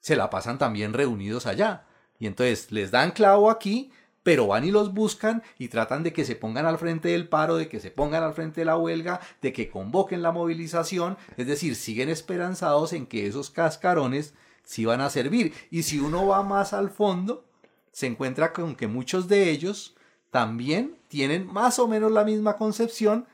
[0.00, 1.84] se la pasan también reunidos allá.
[2.18, 6.24] Y entonces les dan clavo aquí, pero van y los buscan y tratan de que
[6.24, 9.20] se pongan al frente del paro, de que se pongan al frente de la huelga,
[9.42, 14.34] de que convoquen la movilización, es decir, siguen esperanzados en que esos cascarones
[14.64, 15.52] si van a servir.
[15.70, 17.44] Y si uno va más al fondo,
[17.92, 19.94] se encuentra con que muchos de ellos
[20.30, 23.26] también tienen más o menos la misma concepción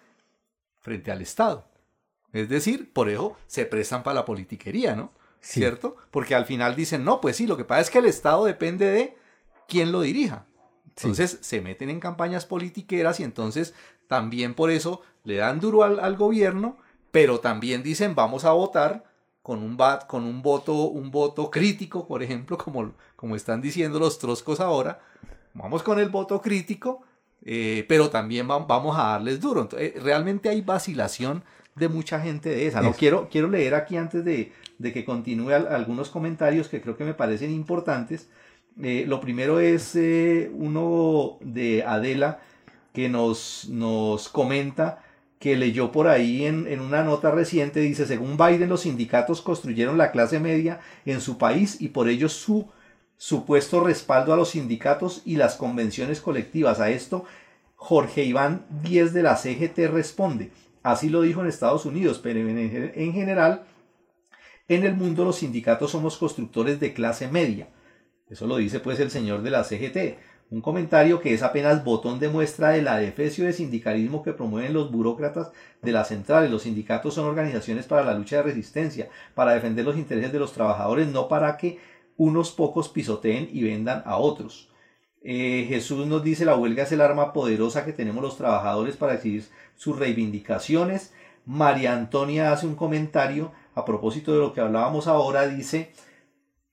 [0.81, 1.68] frente al Estado.
[2.33, 5.12] Es decir, por eso se prestan para la politiquería, ¿no?
[5.41, 5.97] ¿Cierto?
[6.11, 8.87] Porque al final dicen, no, pues sí, lo que pasa es que el Estado depende
[8.87, 9.16] de
[9.68, 10.47] quién lo dirija.
[10.89, 13.74] Entonces se meten en campañas politiqueras y entonces
[14.09, 16.76] también por eso le dan duro al, al gobierno,
[17.12, 19.08] pero también dicen, vamos a votar
[19.49, 24.18] con un, con un, voto, un voto crítico, por ejemplo, como, como están diciendo los
[24.18, 25.01] troscos ahora.
[25.55, 27.01] Vamos con el voto crítico,
[27.46, 29.62] eh, pero también vamos a darles duro.
[29.62, 31.44] Entonces, eh, realmente hay vacilación
[31.74, 32.82] de mucha gente de esa.
[32.82, 37.14] No quiero, quiero leer aquí antes de, que continúe algunos comentarios que creo que me
[37.14, 38.28] parecen importantes.
[38.82, 39.94] Eh, lo primero es
[40.53, 42.40] uno de Adela
[42.92, 45.08] que nos, nos comenta
[45.39, 50.11] que leyó por ahí en, una nota reciente, dice, según Biden, los sindicatos construyeron la
[50.11, 52.68] clase media en su país y por ello su
[53.16, 56.80] supuesto respaldo a los sindicatos y las convenciones colectivas.
[56.80, 57.24] A esto,
[57.76, 60.51] Jorge Iván Díez de la CGT responde,
[60.82, 63.64] así lo dijo en Estados Unidos, pero en, en general,
[64.66, 67.68] en el mundo los sindicatos somos constructores de clase media.
[68.28, 70.18] Eso lo dice pues el señor de la CGT.
[70.51, 74.72] Un comentario que es apenas botón de muestra de la defecio de sindicalismo que promueven
[74.72, 75.51] los burócratas
[75.82, 76.51] de las centrales.
[76.51, 80.53] Los sindicatos son organizaciones para la lucha de resistencia, para defender los intereses de los
[80.53, 81.78] trabajadores, no para que
[82.16, 84.70] unos pocos pisoteen y vendan a otros.
[85.22, 89.12] Eh, Jesús nos dice la huelga es el arma poderosa que tenemos los trabajadores para
[89.12, 89.44] decidir
[89.76, 91.12] sus reivindicaciones.
[91.44, 95.92] María Antonia hace un comentario a propósito de lo que hablábamos ahora, dice,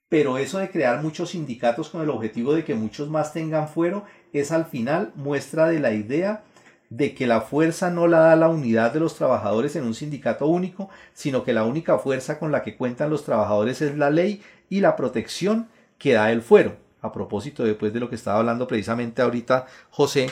[0.09, 4.05] pero eso de crear muchos sindicatos con el objetivo de que muchos más tengan fuero
[4.33, 6.43] es al final muestra de la idea
[6.89, 10.45] de que la fuerza no la da la unidad de los trabajadores en un sindicato
[10.45, 14.41] único, sino que la única fuerza con la que cuentan los trabajadores es la ley
[14.69, 16.77] y la protección que da el fuero.
[17.01, 20.27] A propósito, después de lo que estaba hablando precisamente ahorita José,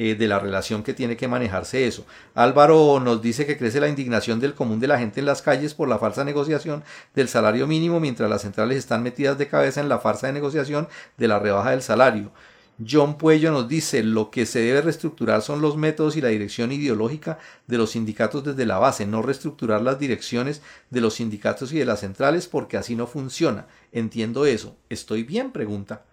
[0.00, 2.06] eh, de la relación que tiene que manejarse eso.
[2.36, 5.74] Álvaro nos dice que crece la indignación del común de la gente en las calles
[5.74, 6.84] por la falsa negociación
[7.16, 10.86] del salario mínimo, mientras las centrales están metidas de cabeza en la farsa de negociación
[11.16, 12.30] de la rebaja del salario.
[12.88, 16.70] John Puello nos dice, lo que se debe reestructurar son los métodos y la dirección
[16.70, 21.78] ideológica de los sindicatos desde la base, no reestructurar las direcciones de los sindicatos y
[21.80, 23.66] de las centrales porque así no funciona.
[23.90, 24.76] Entiendo eso.
[24.90, 25.50] ¿Estoy bien?
[25.50, 26.04] pregunta.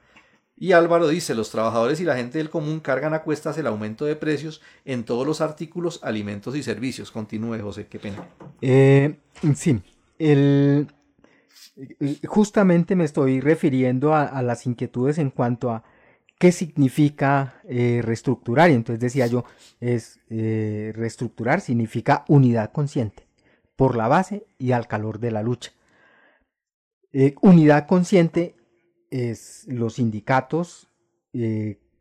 [0.58, 4.06] Y Álvaro dice, los trabajadores y la gente del común cargan a cuestas el aumento
[4.06, 7.12] de precios en todos los artículos, alimentos y servicios.
[7.12, 8.26] Continúe, José, qué pena.
[8.62, 9.18] Eh,
[9.56, 9.82] sí,
[10.18, 10.88] el,
[12.26, 15.84] justamente me estoy refiriendo a las inquietudes en cuanto a
[16.38, 18.70] ¿Qué significa eh, reestructurar?
[18.70, 19.46] Y entonces decía yo,
[19.80, 23.26] es eh, reestructurar significa unidad consciente,
[23.76, 25.72] por la base y al calor de la lucha.
[27.14, 28.56] Eh, unidad consciente
[29.16, 30.90] es los sindicatos,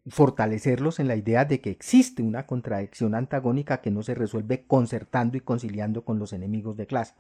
[0.09, 5.37] fortalecerlos en la idea de que existe una contradicción antagónica que no se resuelve concertando
[5.37, 7.15] y conciliando con los enemigos de clase.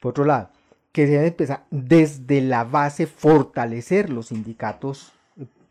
[0.00, 0.50] Por otro lado,
[0.92, 5.12] que se debe empezar desde la base fortalecer los sindicatos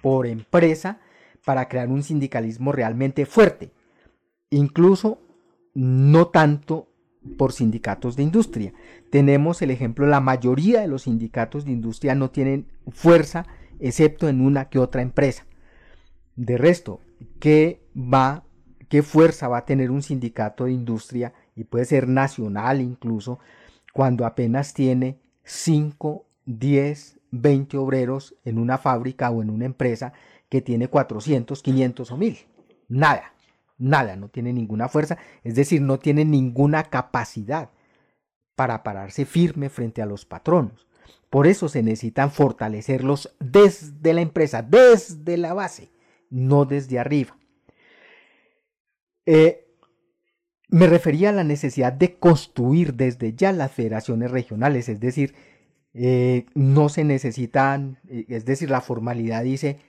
[0.02, 1.00] por empresa
[1.46, 3.72] para crear un sindicalismo realmente fuerte.
[4.50, 5.20] Incluso
[5.74, 6.87] no tanto
[7.38, 8.74] por sindicatos de industria.
[9.10, 13.46] Tenemos el ejemplo, la mayoría de los sindicatos de industria no tienen fuerza
[13.80, 15.46] excepto en una que otra empresa.
[16.36, 17.02] De resto,
[17.40, 18.44] ¿qué va,
[18.90, 23.40] qué fuerza va a tener un sindicato de industria y puede ser nacional incluso
[23.94, 30.14] cuando apenas tiene 5, 10, 20 obreros en una fábrica o en una empresa
[30.50, 32.38] que tiene 400, 500 o 1000.
[32.90, 33.34] Nada,
[33.78, 37.72] nada, no tiene ninguna fuerza, es decir, no tiene ninguna capacidad
[38.56, 40.88] para pararse firme frente a los patronos.
[41.30, 45.90] Por eso se necesitan fortalecerlos desde la empresa, desde la base,
[46.30, 47.38] no desde arriba.
[49.26, 49.66] Eh,
[50.70, 55.36] me refería a la necesidad de construir desde ya las federaciones regionales, es decir,
[55.94, 59.80] eh, no se necesitan, eh, es decir, la formalidad dice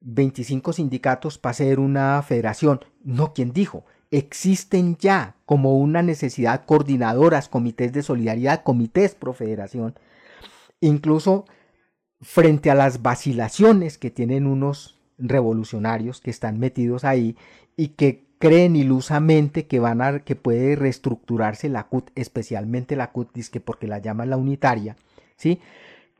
[0.00, 2.80] 25 sindicatos para ser una federación.
[3.04, 3.84] No, quien dijo?
[4.10, 9.94] Existen ya como una necesidad coordinadoras, comités de solidaridad, comités pro federación.
[10.80, 11.44] Incluso
[12.20, 17.36] frente a las vacilaciones que tienen unos revolucionarios que están metidos ahí
[17.76, 23.30] y que creen ilusamente que van a que puede reestructurarse la CUT, especialmente la CUT,
[23.52, 24.96] que porque la llaman la unitaria,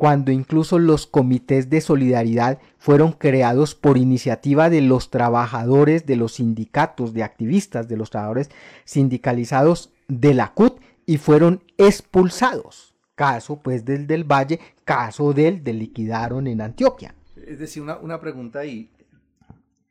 [0.00, 6.36] cuando incluso los comités de solidaridad fueron creados por iniciativa de los trabajadores, de los
[6.36, 8.48] sindicatos, de activistas, de los trabajadores
[8.86, 12.94] sindicalizados de la CUT y fueron expulsados.
[13.14, 17.14] Caso pues del del Valle, caso del de liquidaron en Antioquia.
[17.36, 18.90] Es decir, una, una pregunta ahí.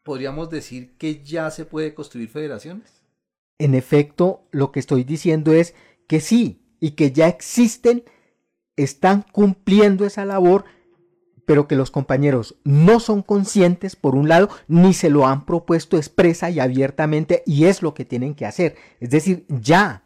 [0.02, 3.04] ¿Podríamos decir que ya se puede construir federaciones?
[3.60, 5.76] En efecto, lo que estoy diciendo es
[6.08, 8.06] que sí, y que ya existen
[8.84, 10.66] están cumpliendo esa labor,
[11.46, 15.98] pero que los compañeros no son conscientes, por un lado, ni se lo han propuesto
[15.98, 18.76] expresa y abiertamente, y es lo que tienen que hacer.
[19.00, 20.04] Es decir, ya,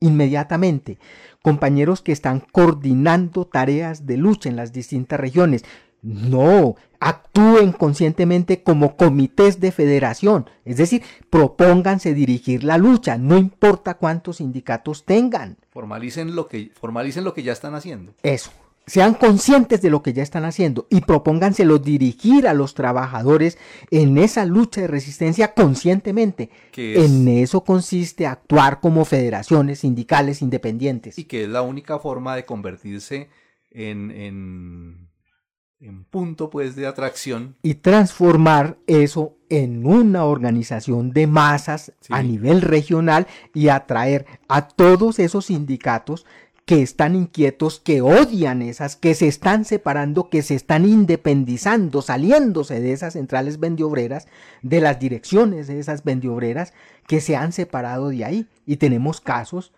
[0.00, 0.98] inmediatamente,
[1.42, 5.64] compañeros que están coordinando tareas de lucha en las distintas regiones.
[6.02, 13.94] No, actúen conscientemente como comités de federación, es decir, propónganse dirigir la lucha, no importa
[13.94, 15.58] cuántos sindicatos tengan.
[15.70, 18.14] Formalicen lo que, formalicen lo que ya están haciendo.
[18.22, 18.50] Eso.
[18.84, 23.56] Sean conscientes de lo que ya están haciendo y propónganselo dirigir a los trabajadores
[23.92, 26.50] en esa lucha de resistencia conscientemente.
[26.76, 31.16] En eso consiste actuar como federaciones sindicales independientes.
[31.16, 33.28] Y que es la única forma de convertirse
[33.70, 35.11] en, en
[35.82, 37.56] en punto pues de atracción.
[37.62, 45.18] Y transformar eso en una organización de masas a nivel regional y atraer a todos
[45.18, 46.24] esos sindicatos
[46.64, 52.80] que están inquietos, que odian esas, que se están separando, que se están independizando, saliéndose
[52.80, 54.28] de esas centrales vendiobreras,
[54.62, 56.72] de las direcciones de esas vendiobreras,
[57.08, 58.46] que se han separado de ahí.
[58.64, 59.72] Y tenemos casos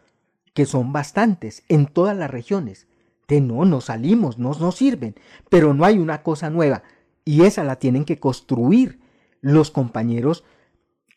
[0.52, 2.86] que son bastantes en todas las regiones
[3.26, 5.14] Que no, nos salimos, no nos sirven,
[5.48, 6.82] pero no hay una cosa nueva
[7.24, 8.98] y esa la tienen que construir
[9.40, 10.44] los compañeros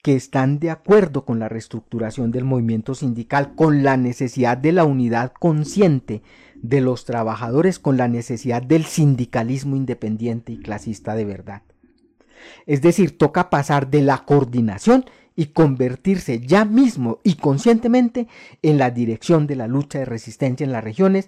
[0.02, 4.86] que están de acuerdo con la reestructuración del movimiento sindical, con la necesidad de la
[4.86, 6.22] unidad consciente
[6.56, 11.62] de los trabajadores, con la necesidad del sindicalismo independiente y clasista de verdad.
[12.66, 15.06] Es decir, toca pasar de la coordinación
[15.36, 18.28] y convertirse ya mismo y conscientemente
[18.62, 21.28] en la dirección de la lucha de resistencia en las regiones,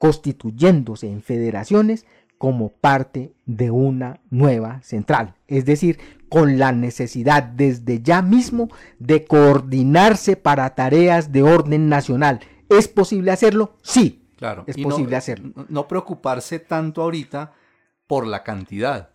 [0.00, 2.06] constituyéndose en federaciones
[2.38, 5.98] como parte de una nueva central, es decir,
[6.30, 12.40] con la necesidad desde ya mismo de coordinarse para tareas de orden nacional.
[12.70, 13.74] ¿Es posible hacerlo?
[13.82, 14.24] Sí.
[14.38, 14.64] Claro.
[14.66, 15.52] Es posible hacerlo.
[15.68, 17.52] No preocuparse tanto ahorita
[18.06, 19.10] por la cantidad,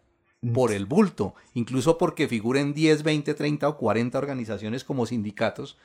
[0.53, 5.79] por el bulto, incluso porque figuren 10, 20, 30 o 40 organizaciones como sindicatos.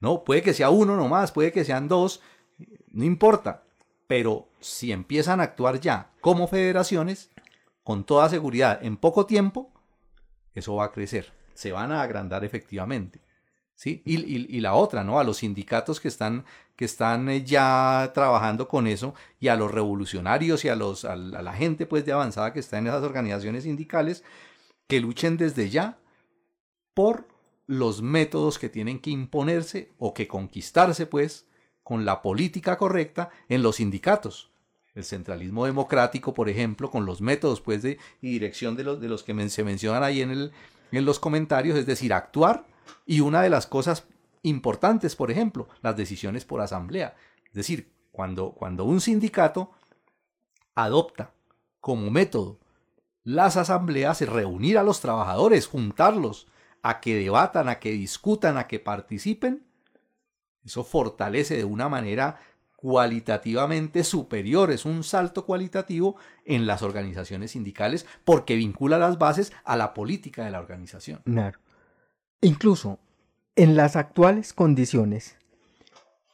[0.00, 2.20] No, puede que sea uno nomás, puede que sean dos,
[2.90, 3.62] no importa.
[4.10, 7.30] Pero si empiezan a actuar ya como federaciones,
[7.84, 9.70] con toda seguridad, en poco tiempo,
[10.52, 11.32] eso va a crecer.
[11.54, 13.20] Se van a agrandar efectivamente.
[13.76, 14.02] ¿Sí?
[14.04, 15.20] Y, la otra, ¿no?
[15.20, 16.44] A los sindicatos que están,
[16.74, 21.14] que están eh, ya trabajando con eso y a los revolucionarios y a, los, a,
[21.14, 24.24] la gente pues de avanzada que está en esas organizaciones sindicales,
[24.88, 26.00] que luchen desde ya
[26.94, 27.28] por
[27.68, 31.46] los métodos que tienen que imponerse o que conquistarse pues
[31.90, 34.52] con la política correcta en los sindicatos.
[34.94, 39.08] El centralismo democrático, por ejemplo, con los métodos pues, de, y dirección de los, de
[39.08, 40.52] los que se mencionan ahí en,
[40.92, 42.64] los comentarios, es decir, actuar
[43.06, 44.06] y una de las cosas
[44.44, 47.16] importantes, por ejemplo, las decisiones por asamblea.
[47.46, 49.72] Es decir, cuando, cuando un sindicato
[50.76, 51.32] adopta
[51.80, 52.60] como método
[53.24, 56.46] las asambleas, reunir a los trabajadores, juntarlos,
[56.82, 59.66] a que debatan, a que discutan, a que participen,
[60.64, 62.40] eso fortalece de una manera
[62.76, 69.76] cualitativamente superior, es un salto cualitativo en las organizaciones sindicales porque vincula las bases a
[69.76, 71.20] la política de la organización.
[71.24, 71.58] Claro.
[72.40, 72.98] Incluso
[73.54, 75.36] en las actuales condiciones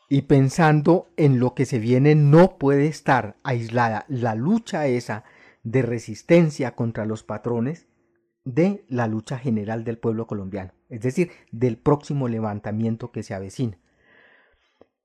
[0.08, 5.24] y pensando en lo que se viene, no puede estar aislada la lucha esa
[5.64, 7.88] de resistencia contra los patrones
[8.44, 13.76] de la lucha general del pueblo colombiano, es decir, del próximo levantamiento que se avecina.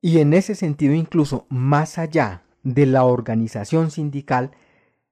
[0.01, 4.51] Y en ese sentido, incluso más allá de la organización sindical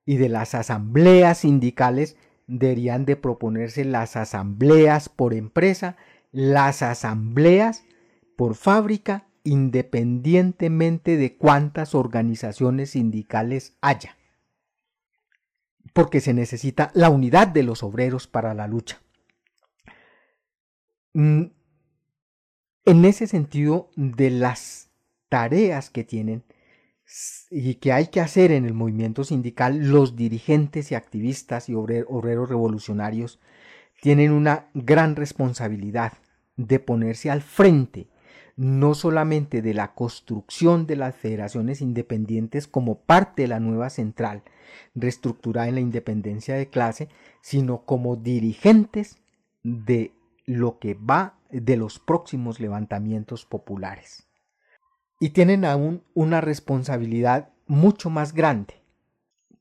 [0.06, 2.18] y de las asambleas sindicales,
[2.48, 5.96] deberían de proponerse las asambleas por empresa,
[6.32, 7.84] las asambleas
[8.36, 14.18] por fábrica, independientemente de cuántas organizaciones sindicales haya.
[15.94, 19.00] Porque se necesita la unidad de los obreros para la lucha.
[22.90, 24.90] En ese sentido de las
[25.30, 26.44] tareas que tienen
[27.52, 32.50] y que hay que hacer en el movimiento sindical, los dirigentes y activistas y obreros
[32.50, 33.40] revolucionarios
[34.02, 36.14] tienen una gran responsabilidad
[36.58, 38.08] de ponerse al frente
[38.56, 44.42] no solamente de la construcción de las federaciones independientes como parte de la nueva central
[44.96, 47.08] reestructurada en la independencia de clase,
[47.42, 49.18] sino como dirigentes
[49.62, 50.12] de
[50.50, 54.28] lo que va de los próximos levantamientos populares.
[55.20, 58.82] Y tienen aún una responsabilidad mucho más grande,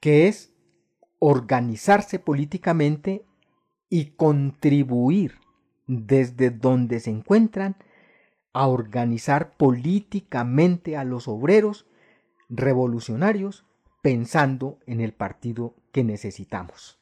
[0.00, 0.54] que es
[1.18, 3.26] organizarse políticamente
[3.90, 5.34] y contribuir
[5.86, 7.76] desde donde se encuentran
[8.54, 11.86] a organizar políticamente a los obreros
[12.48, 13.66] revolucionarios
[14.00, 16.98] pensando en el partido que necesitamos.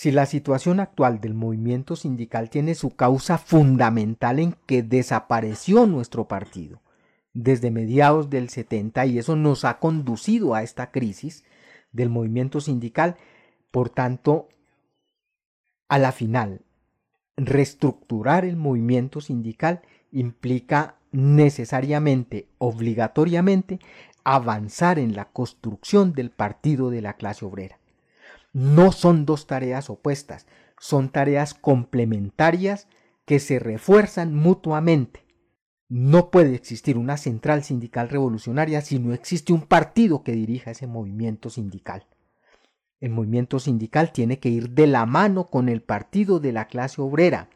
[0.00, 6.26] Si la situación actual del movimiento sindical tiene su causa fundamental en que desapareció nuestro
[6.26, 6.80] partido
[7.34, 11.44] desde mediados del 70 y eso nos ha conducido a esta crisis
[11.92, 13.18] del movimiento sindical,
[13.70, 14.48] por tanto,
[15.90, 16.62] a la final,
[17.36, 19.82] reestructurar el movimiento sindical
[20.12, 23.80] implica necesariamente, obligatoriamente,
[24.24, 27.79] avanzar en la construcción del partido de la clase obrera
[28.52, 30.46] no son dos tareas opuestas,
[30.78, 32.88] son tareas complementarias
[33.24, 35.24] que se refuerzan mutuamente.
[35.88, 40.86] No puede existir una central sindical revolucionaria si no existe un partido que dirija ese
[40.86, 42.06] movimiento sindical.
[43.00, 47.00] El movimiento sindical tiene que ir de la mano con el partido de la clase
[47.00, 47.48] obrera.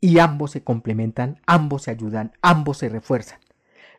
[0.00, 3.40] Y ambos se complementan, ambos se ayudan, ambos se refuerzan.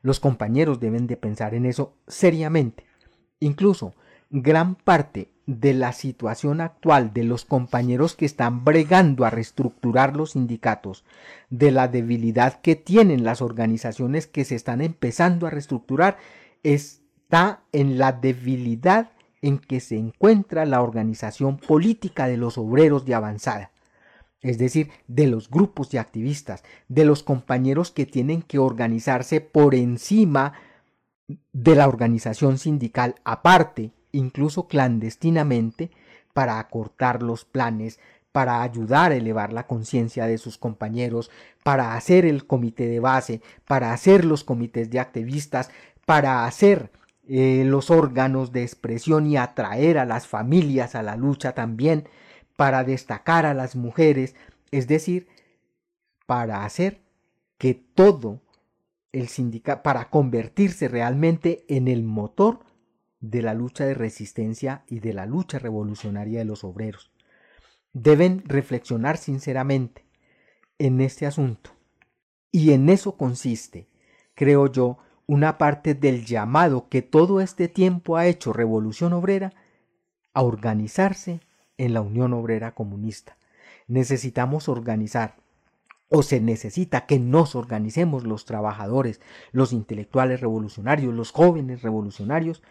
[0.01, 2.85] Los compañeros deben de pensar en eso seriamente.
[3.39, 3.95] Incluso
[4.29, 10.31] gran parte de la situación actual de los compañeros que están bregando a reestructurar los
[10.31, 11.03] sindicatos,
[11.49, 16.17] de la debilidad que tienen las organizaciones que se están empezando a reestructurar,
[16.63, 19.11] está en la debilidad
[19.41, 23.71] en que se encuentra la organización política de los obreros de avanzada,
[24.41, 29.75] es decir, de los grupos de activistas, de los compañeros que tienen que organizarse por
[29.75, 30.53] encima
[31.53, 35.91] de la organización sindical aparte, incluso clandestinamente,
[36.33, 37.99] para acortar los planes,
[38.31, 41.31] para ayudar a elevar la conciencia de sus compañeros,
[41.63, 45.69] para hacer el comité de base, para hacer los comités de activistas,
[46.05, 46.91] para hacer
[47.27, 52.09] eh, los órganos de expresión y atraer a las familias a la lucha también,
[52.57, 54.35] para destacar a las mujeres,
[54.71, 55.27] es decir,
[56.25, 57.01] para hacer
[57.57, 58.41] que todo
[59.13, 62.64] el sindicato, para convertirse realmente en el motor
[63.19, 67.11] de la lucha de resistencia y de la lucha revolucionaria de los obreros.
[67.93, 70.05] Deben reflexionar sinceramente
[70.77, 71.71] en este asunto.
[72.51, 73.87] Y en eso consiste,
[74.33, 74.97] creo yo,
[75.27, 79.53] una parte del llamado que todo este tiempo ha hecho Revolución Obrera
[80.33, 81.41] a organizarse
[81.77, 83.37] en la Unión Obrera Comunista.
[83.87, 85.35] Necesitamos organizar,
[86.09, 89.21] o se necesita que nos organicemos los trabajadores,
[89.51, 92.61] los intelectuales revolucionarios, los jóvenes revolucionarios,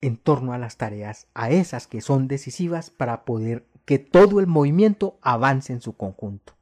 [0.00, 4.46] en torno a las tareas, a esas que son decisivas para poder que todo el
[4.46, 6.52] movimiento avance en su conjunto.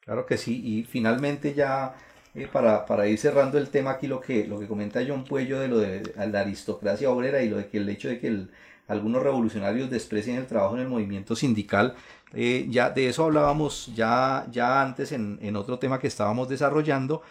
[0.00, 1.94] Claro que sí, y finalmente ya
[2.34, 5.60] eh, para, para, ir cerrando el tema aquí lo que, lo que comenta John Puello
[5.60, 8.46] de lo de, la aristocracia obrera y lo de que el hecho de que
[8.88, 11.94] algunos revolucionarios desprecien el trabajo en el movimiento sindical,
[12.34, 17.22] eh, ya de eso hablábamos ya, ya antes en, en, otro tema que estábamos desarrollando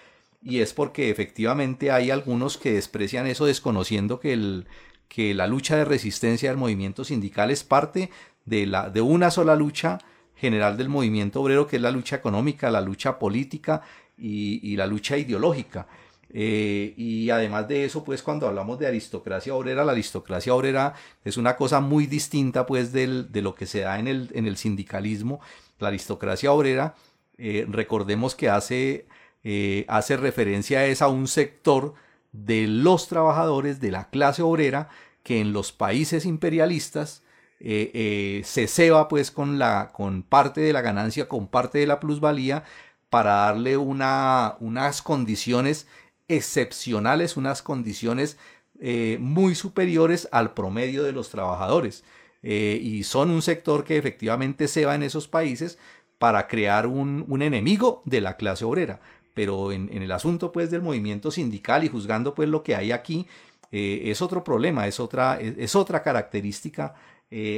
[0.44, 4.68] y es porque efectivamente hay algunos que desprecian eso desconociendo que, el,
[5.08, 8.10] que la lucha de resistencia del movimiento sindical es parte
[8.46, 10.00] de, la, de una sola lucha
[10.36, 13.84] general del movimiento obrero que es la lucha económica, la lucha política
[14.18, 15.88] y, la lucha ideológica.
[16.34, 20.94] Eh, y además de eso, pues cuando hablamos de aristocracia obrera, la aristocracia obrera
[21.26, 24.48] es una cosa muy distinta pues del, de lo que se da en el, en
[24.48, 25.42] el sindicalismo.
[25.80, 26.96] La aristocracia obrera,
[27.38, 29.08] eh, recordemos que hace,
[29.44, 31.94] eh, hace referencia a un sector
[32.32, 34.90] de los trabajadores de la clase obrera
[35.24, 37.24] que en los países imperialistas
[37.60, 42.64] se ceba pues con, la, con parte de la ganancia, con parte de la plusvalía
[43.12, 45.86] para darle una, unas condiciones
[46.28, 48.38] excepcionales, unas condiciones
[48.80, 52.04] eh, muy superiores al promedio de los trabajadores.
[52.42, 55.78] Eh, y son un sector que efectivamente se va en esos países
[56.18, 59.00] para crear un, enemigo de la clase obrera.
[59.34, 63.28] Pero en, el asunto pues del movimiento sindical y juzgando pues lo que hay aquí,
[63.72, 66.96] eh, es otro problema, es otra, es otra característica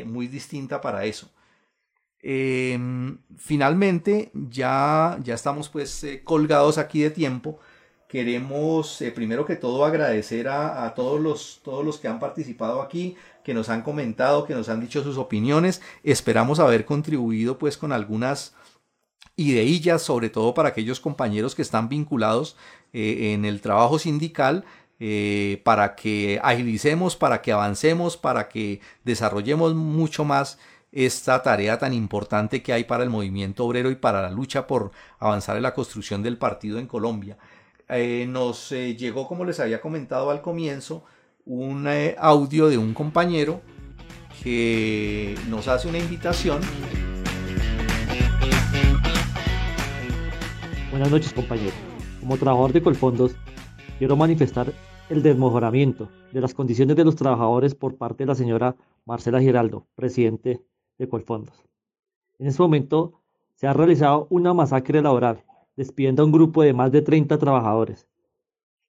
[0.05, 1.31] muy distinta para eso.
[2.25, 7.59] Em, finalmente, ya, ya estamos pues eh, colgados aquí de tiempo.
[8.07, 13.17] Queremos eh, primero que todo agradecer a, todos, los, todos los que han participado aquí,
[13.43, 15.81] que nos han comentado, que nos han dicho sus opiniones.
[16.03, 18.55] Esperamos haber contribuido pues con algunas
[19.35, 22.55] ideillas, sobre todo para aquellos compañeros que están vinculados
[22.93, 24.65] eh, en el trabajo sindical.
[25.63, 30.57] para que agilicemos, para que avancemos, para que desarrollemos mucho más
[30.93, 34.91] esta tarea tan importante que hay para el movimiento obrero y para la lucha por
[35.19, 37.37] avanzar en la construcción del partido en Colombia.
[37.89, 41.03] Eh, nos eh, llegó, como les había comentado al comienzo,
[41.45, 43.61] un eh, audio de un compañero
[44.43, 46.61] que nos hace una invitación.
[50.93, 51.73] Buenas noches compañeros.
[52.19, 53.35] Como trabajador de Colfondos,
[53.97, 54.71] quiero manifestar
[55.09, 59.87] el desmejoramiento de las condiciones de los trabajadores por parte de la señora Marcela Giraldo,
[59.95, 60.61] presidente
[60.99, 61.65] de Colfondos.
[62.37, 63.23] En este momento
[63.55, 65.43] se ha realizado una masacre laboral,
[65.75, 68.07] despidiendo a un grupo de más de 30 trabajadores.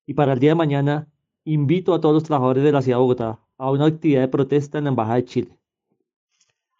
[0.04, 1.08] Y para el día de mañana
[1.46, 4.76] invito a todos los trabajadores de la ciudad de Bogotá a una actividad de protesta
[4.76, 5.58] en la Embajada de Chile.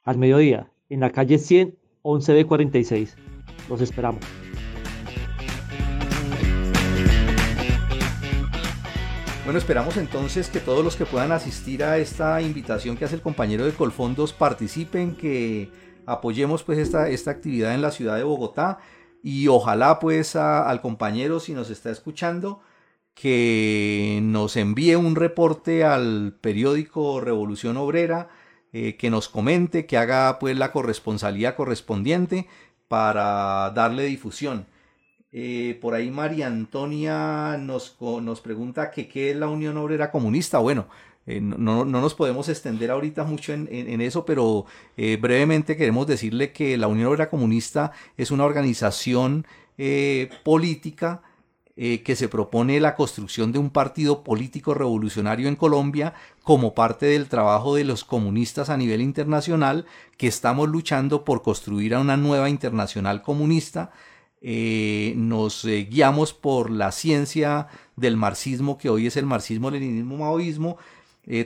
[0.02, 3.14] Al mediodía, en la calle 100 11B46.
[3.70, 4.43] Los esperamos.
[9.44, 13.20] Bueno, esperamos entonces que todos los que puedan asistir a esta invitación que hace el
[13.20, 15.70] compañero de Colfondos participen, que
[16.06, 18.78] apoyemos pues esta, esta actividad en la ciudad de Bogotá
[19.22, 22.62] y ojalá pues al compañero si nos está escuchando
[23.12, 28.30] que nos envíe un reporte al periódico Revolución Obrera,
[28.72, 32.48] eh, que nos comente, que haga pues la corresponsalía correspondiente
[32.88, 34.66] para darle difusión.
[35.36, 40.58] Eh, por ahí María Antonia nos, nos pregunta qué es la Unión Obrera Comunista.
[40.60, 40.86] Bueno,
[41.26, 44.64] eh, no, nos podemos extender ahorita mucho en, eso, pero
[44.96, 49.44] eh, brevemente queremos decirle que la Unión Obrera Comunista es una organización
[50.44, 51.22] política
[51.76, 57.06] eh, que se propone la construcción de un partido político revolucionario en Colombia como parte
[57.06, 59.84] del trabajo de los comunistas a nivel internacional,
[60.16, 63.90] que estamos luchando por construir a una nueva internacional comunista.
[64.46, 70.76] Eh, nos eh, guiamos por la ciencia del marxismo, que hoy es el marxismo-leninismo-maoísmo,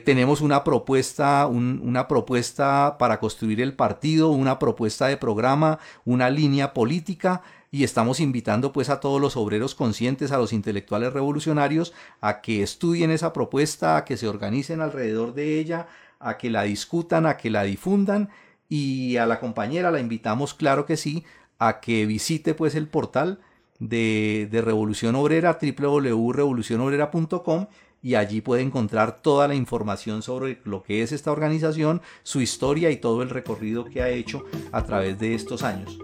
[0.03, 6.73] tenemos una propuesta, una propuesta para construir el partido, una propuesta de programa, una línea
[6.73, 12.41] política y estamos invitando pues a todos los obreros conscientes, a los intelectuales revolucionarios, a
[12.41, 15.87] que estudien esa propuesta, a que se organicen alrededor de ella,
[16.19, 18.29] a que la discutan, a que la difundan
[18.67, 21.23] y a la compañera la invitamos, claro que sí,
[21.59, 23.39] a que visite pues el portal
[23.79, 27.67] de, de Revolución Obrera, www.revolucionobrera.com
[28.01, 32.91] y allí puede encontrar toda la información sobre lo que es esta organización, su historia
[32.91, 35.99] y todo el recorrido que ha hecho a través de estos años.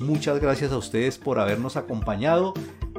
[0.00, 2.52] Muchas gracias a ustedes por habernos acompañado.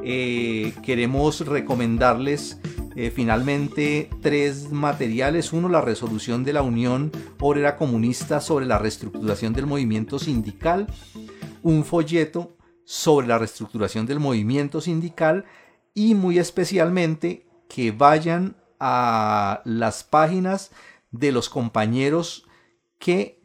[0.05, 2.59] Eh, queremos recomendarles
[2.95, 5.53] eh, finalmente tres materiales.
[5.53, 10.87] Uno, la resolución de la Unión Obrera Comunista sobre la reestructuración del movimiento sindical.
[11.61, 15.45] Un folleto sobre la reestructuración del movimiento sindical
[15.93, 20.71] y muy especialmente que vayan a las páginas
[21.11, 22.45] de los compañeros
[22.99, 23.41] que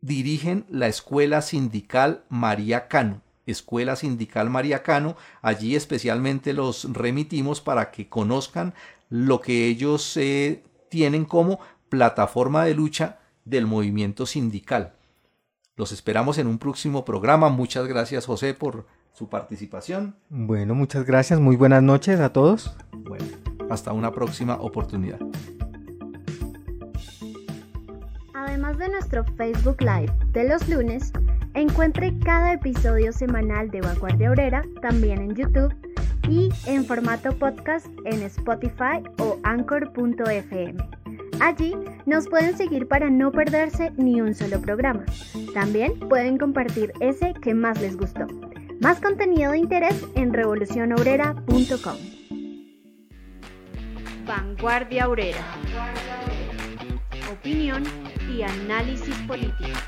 [0.00, 3.25] dirigen la Escuela Sindical María Cano.
[3.46, 8.74] Escuela Sindical María Cano, allí especialmente los remitimos para que conozcan
[9.08, 14.94] lo que ellos eh, tienen como plataforma de lucha del movimiento sindical.
[15.76, 17.48] Los esperamos en un próximo programa.
[17.48, 20.16] Muchas gracias José por su participación.
[20.28, 21.38] Bueno, muchas gracias.
[21.40, 22.74] Muy buenas noches a todos.
[22.92, 23.24] Bueno,
[23.70, 25.18] hasta una próxima oportunidad.
[28.34, 31.12] Además de nuestro Facebook Live de los lunes,
[31.56, 35.74] encuentre cada episodio semanal de Vanguardia Obrera también en YouTube
[36.28, 40.76] y en formato podcast en Spotify o anchor.fm.
[41.40, 41.74] Allí
[42.06, 45.04] nos pueden seguir para no perderse ni un solo programa.
[45.54, 48.26] También pueden compartir ese que más les gustó.
[48.80, 51.96] Más contenido de interés en revolucionobrera.com.
[54.26, 55.44] Vanguardia Obrera.
[57.30, 57.82] Opinión
[58.30, 59.78] y análisis político.